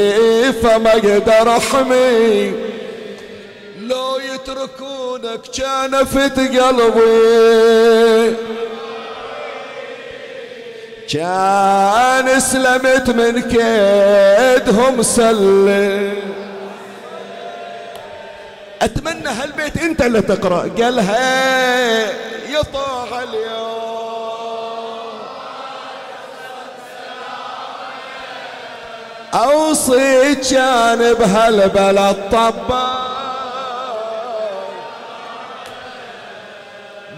[0.77, 2.53] ما أقدر أحمي.
[3.79, 5.95] لو يتركونك كان
[6.59, 8.35] قلبي.
[11.13, 16.13] كان سلمت من كيدهم سلم
[18.81, 20.69] أتمنى هالبيت أنت اللي تقرأ.
[20.81, 22.09] قالها
[22.49, 24.04] يطاع اليوم.
[29.35, 33.05] اوصي كان بهالبلد طبال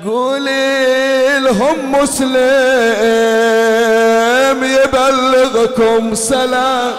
[0.05, 2.37] قولي لهم مسلم
[4.63, 6.95] يبلغكم سلام.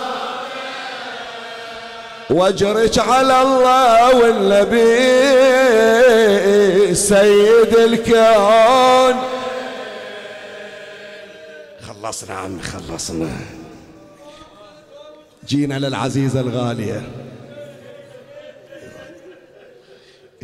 [2.30, 4.94] واجرك على الله والنبي
[6.94, 9.16] سيد الكون.
[11.88, 13.57] خلصنا عم خلصنا.
[15.48, 17.02] جينا للعزيزة الغالية.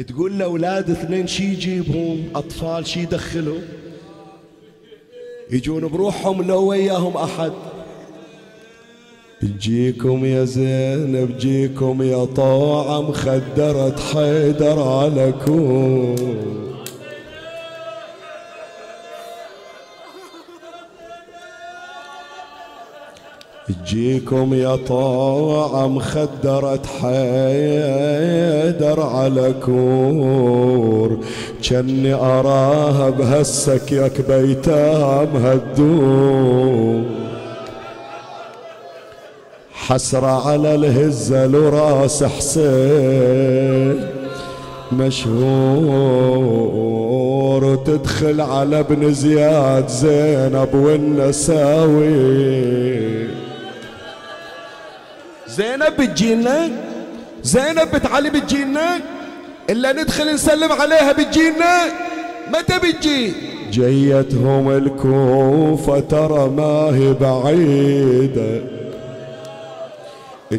[0.06, 3.62] تقول لأولاد اثنين شي يجيبهم أطفال شي يدخلهم
[5.50, 7.52] يجون بروحهم لو وياهم أحد.
[9.40, 16.14] تجيكم يا زينب جيكم يا طاعة مخدرة حيدر عليكم.
[23.68, 31.18] تجيكم يا طاعة مخدرة حيدر على كور.
[31.62, 37.02] جني أراها بهالسكيك بيتام هدور
[39.72, 44.06] حسرة على الهزل وراس حسين
[44.92, 46.44] مشهور.
[47.64, 52.14] وتدخل على ابن زياد زينب والنساوي
[55.56, 56.70] زينب بتجينا
[57.42, 59.00] زينب بنت علي بتجينا
[59.70, 61.82] إلا ندخل نسلم عليها بتجينا
[62.52, 63.32] متى بتجي؟
[63.70, 68.62] جيتهم الكوفة ترى ما هي بعيدة.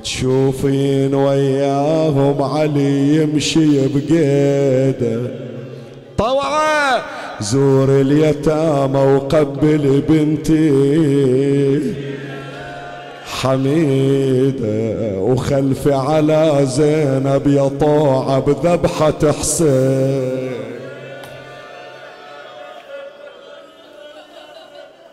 [0.04, 5.32] تشوفين وياهم علي يمشي بقيدة.
[6.18, 7.02] طوعة!
[7.42, 10.76] زور اليتامى وقبل بنتي.
[13.46, 20.52] حميدة وخلفي على زينب يا طاعة بذبحة حسين.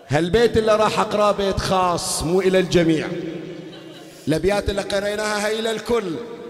[0.08, 3.06] هالبيت اللي راح اقراه بيت خاص مو إلى الجميع.
[4.28, 6.04] الأبيات اللي قريناها هي للكل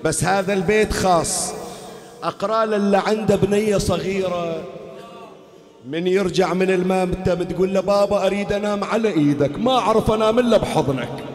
[0.05, 1.53] بس هذا البيت خاص.
[2.23, 4.63] أقرأ للي عنده بنيه صغيرة.
[5.89, 10.57] من يرجع من المامتم تقول له بابا أريد أنام على إيدك ما أعرف أنام إلا
[10.57, 11.32] بحضنك.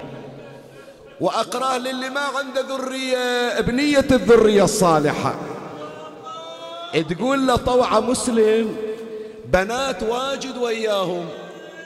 [1.22, 5.36] وأقرأ للي ما عنده ذرية بنية الذرية الصالحة.
[7.10, 8.68] تقول له طوعة مسلم
[9.54, 11.26] بنات واجد وياهم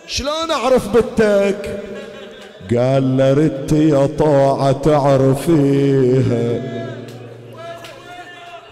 [0.07, 1.79] شلون أعرف بنتك؟
[2.71, 6.61] قال لردت يا طاعة تعرفيها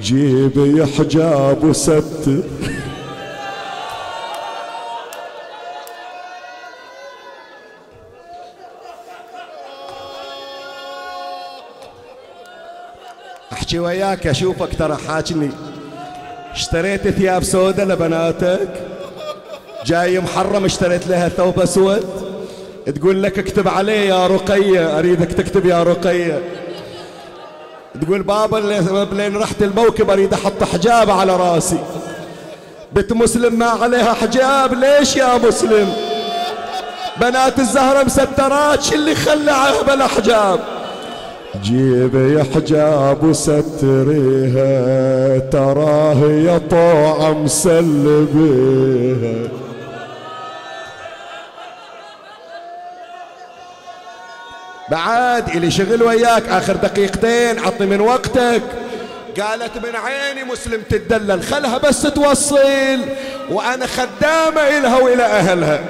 [0.00, 2.38] جيبي حجاب وستر
[13.64, 15.50] أحكي وياك اشوفك ترى حاجني.
[16.52, 18.68] اشتريت ثياب سودة لبناتك.
[19.86, 22.04] جاي محرم اشتريت لها ثوب أسود.
[22.96, 26.42] تقول لك اكتب عليه يا رقية أريدك تكتب يا رقية.
[28.02, 28.56] تقول بابا
[29.12, 31.78] لين رحت الموكب أريد أحط حجاب على راسي.
[32.92, 35.92] بنت مسلم ما عليها حجاب ليش يا مسلم؟
[37.20, 39.54] بنات الزهرة مسترات شو اللي خلى
[39.86, 40.73] بلا حجاب؟
[41.62, 44.68] جيبي حجاب وستريها
[45.38, 48.84] تراه يا طوع مسلبيها.
[54.90, 58.62] بعد إلي شغل وياك آخر دقيقتين عطني من وقتك.
[59.40, 63.00] قالت من عيني مسلم تدلل خلها بس توصل
[63.50, 65.80] وأنا خدامة إلها وإلى أهلها.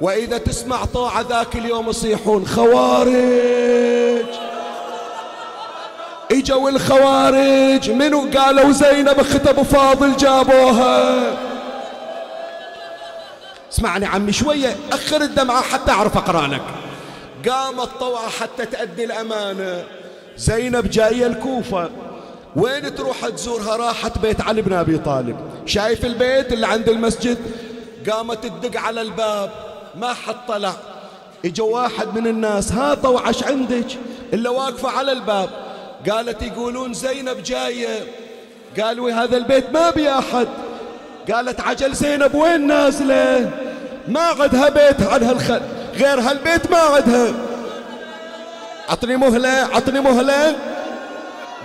[0.00, 4.24] وإذا تسمع طاعة ذاك اليوم يصيحون خوارج.
[6.32, 7.90] إجوا الخوارج.
[7.90, 11.22] منو قالوا زينب اخت أبو فاضل جابوها؟
[13.72, 16.62] اسمعني عمي شوية أخر الدمعة حتى أعرف اقرا لك
[17.48, 19.84] قامت طوعة حتى تأدي الأمانة.
[20.36, 21.90] زينب جاية الكوفة.
[22.56, 25.36] وين تروح تزورها؟ راحت بيت علي بن أبي طالب.
[25.66, 27.38] شايف البيت اللي عند المسجد؟
[28.10, 29.50] قامت تدق على الباب.
[29.94, 30.72] ما حد طلع.
[31.44, 33.86] إجا واحد من الناس ها طوعش عندك؟
[34.32, 35.50] إلا واقفة على الباب.
[36.10, 38.06] قالت يقولون زينب جاية.
[38.80, 40.48] قالوا هذا البيت ما بي أحد.
[41.32, 43.50] قالت عجل زينب وين نازلة؟
[44.08, 45.60] ما عندها بيت عن هالخل
[45.94, 47.32] غير هالبيت ما عندها
[48.88, 50.56] عطني مهلة عطني مهلة.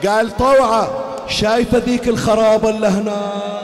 [0.08, 3.64] قال طوعة شايفة ذيك الخرابة اللي هناك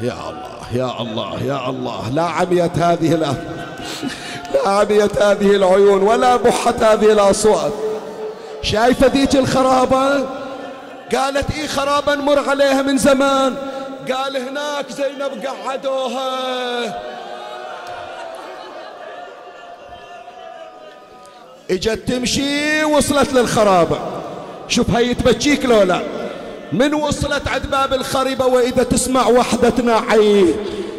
[0.00, 3.36] يا الله يا الله يا الله لا عميت هذه الأرض.
[4.02, 4.15] لا
[4.64, 7.72] عميت هذه العيون ولا بحت هذه الأصوات.
[8.62, 10.26] شايفة ذيك الخرابة؟
[11.14, 13.54] قالت إيه خرابة نمر عليها من زمان.
[14.12, 17.02] قال هناك زينب قعدوها.
[21.70, 23.98] إجت تمشي وصلت للخرابة.
[24.68, 26.02] شوف هي تبكيك لو لا.
[26.72, 30.54] من وصلت عند باب الخريبة وإذا تسمع وحدة تنعي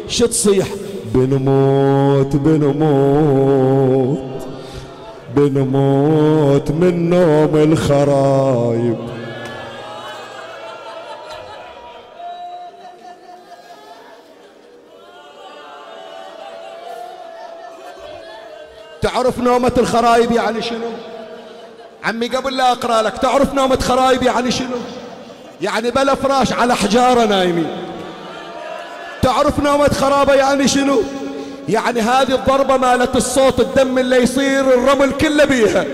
[0.08, 0.66] شو تصيح؟
[1.14, 4.18] بنموت بنموت
[5.36, 8.98] بنموت من نوم الخرايب.
[19.02, 20.88] تعرف نومة الخرايب يعني شنو؟
[22.04, 24.76] عمي قبل لا أقرأ لك تعرف نومة خرايب يعني شنو؟
[25.60, 27.66] يعني بلا فراش على حجارة نايمين.
[29.22, 31.02] تعرف نومة خرابة يعني شنو؟
[31.68, 35.84] يعني هذه الضربة مالت الصوت الدم اللي يصير الرمل كله بيها.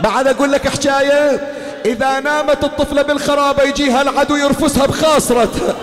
[0.00, 1.40] بعد أقول لك حكاية
[1.86, 5.74] إذا نامت الطفلة بالخرابة يجيها العدو يرفسها بخاصرتها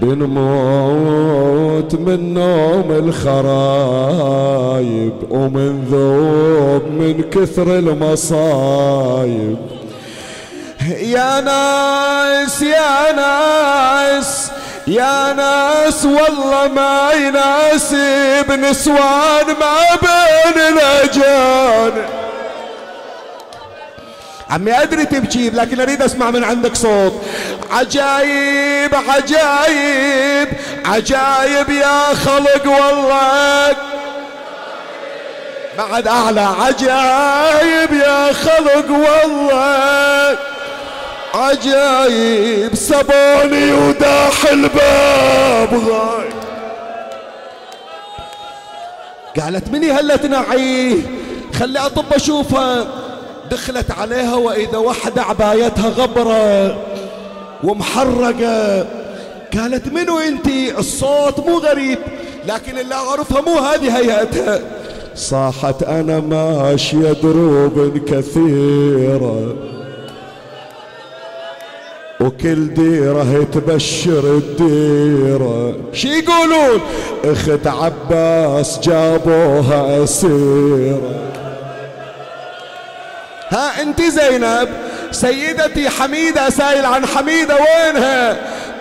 [0.00, 9.56] بنموت من نوم الخرايب ومن ذوب من كثر المصايب.
[10.88, 14.50] يا ناس يا ناس
[14.86, 22.04] يا ناس والله ما يناسب نسوان ما بين الاجانب
[24.50, 27.22] عمي أدري تبكي لكن أريد أسمع من عندك صوت.
[27.70, 30.48] عجايب عجايب
[30.84, 33.76] عجايب يا خلق والله.
[35.78, 40.38] بعد أعلى عجايب يا خلق والله.
[41.34, 46.28] عجايب سبوني وداح الباب غاي
[49.40, 50.96] قالت مني هلا تنعيه
[51.54, 52.86] خلي أطب أشوفها.
[53.50, 56.76] دخلت عليها وإذا وحدة عبايتها غبرة
[57.64, 58.86] ومحرقة.
[59.58, 60.46] قالت منو أنت؟
[60.78, 61.98] الصوت مو غريب
[62.48, 64.60] لكن اللي أعرفها مو هذه هيئتها.
[65.14, 69.56] صاحت أنا ماشية دروب كثيرة.
[72.22, 75.74] وكل ديرة تبشر الديرة.
[75.92, 76.80] شي يقولون؟
[77.24, 81.00] اخت عباس جابوها اسيره
[83.48, 84.68] ها انت زينب
[85.10, 88.36] سيدتي حميدة سائل عن حميدة وينها؟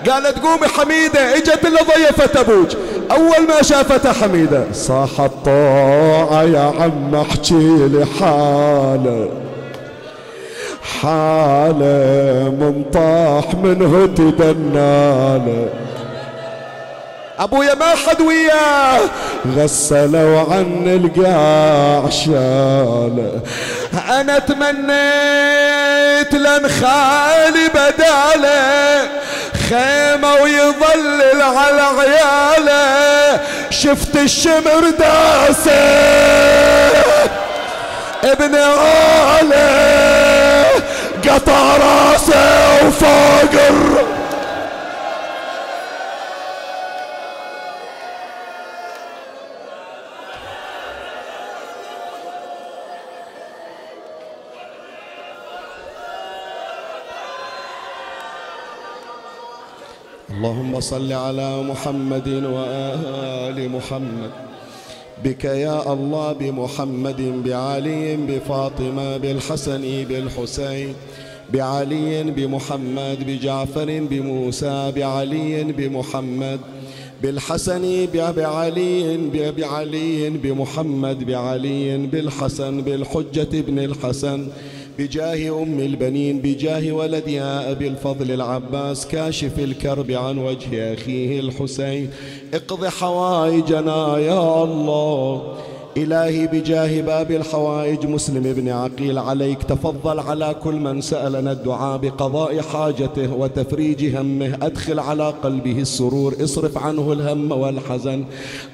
[0.09, 2.67] قالت قومي حميدة اجت اللي ضيفت أبوك.
[3.11, 9.29] أول ما شافتها حميدة صاحت طاعة يا عم احكي لي حالة
[10.83, 15.69] حالة من طاح منه تدناله
[17.39, 18.99] ابويا ما حد وياه؟
[19.57, 23.39] غسلوا عن القاع شاله
[24.09, 29.09] أنا تمنيت لن خالي بداله
[29.69, 33.39] خيمة ويظلل على عياله
[33.69, 35.71] شفت الشمر داسه.
[38.23, 40.40] ابن عاله
[41.31, 43.53] قطع راسه وفوق
[60.29, 64.50] اللهم صل على محمد وآل محمد.
[65.25, 70.93] بك يا الله بمحمد بعلي بفاطمة بالحسن بالحسين
[71.53, 76.59] بعلي بمحمد بجعفر بموسى بعلي بمحمد
[77.21, 79.17] بالحسن بعلي
[79.57, 84.47] بعلي بمحمد بعلي بالحسن بالحجة ابن الحسن
[84.99, 92.09] بجاه أم البنين بجاه ولدها أبي الفضل العباس كاشف الكرب عن وجه أخيه الحسين.
[92.53, 95.57] اقض حوائجنا يا الله.
[95.97, 102.61] إلهي بجاه باب الحوائج مسلم بن عقيل عليك تفضل على كل من سألنا الدعاء بقضاء
[102.61, 108.23] حاجته وتفريج همه أدخل على قلبه السرور اصرف عنه الهم والحزن.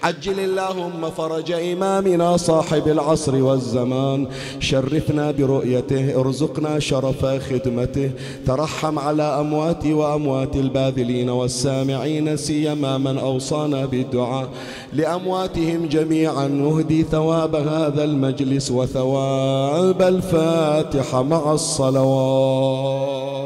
[0.03, 4.27] عجل اللهم فرج إمامنا صاحب العصر والزمان.
[4.59, 8.11] شرفنا برؤيته ارزقنا شرف خدمته.
[8.47, 14.49] ترحم على أمواتي وأموات الباذلين والسامعين سيما من أوصانا بالدعاء.
[14.93, 23.37] لأمواتهم جميعا نهدي ثواب هذا المجلس وثواب الفاتحة مع الصلوات.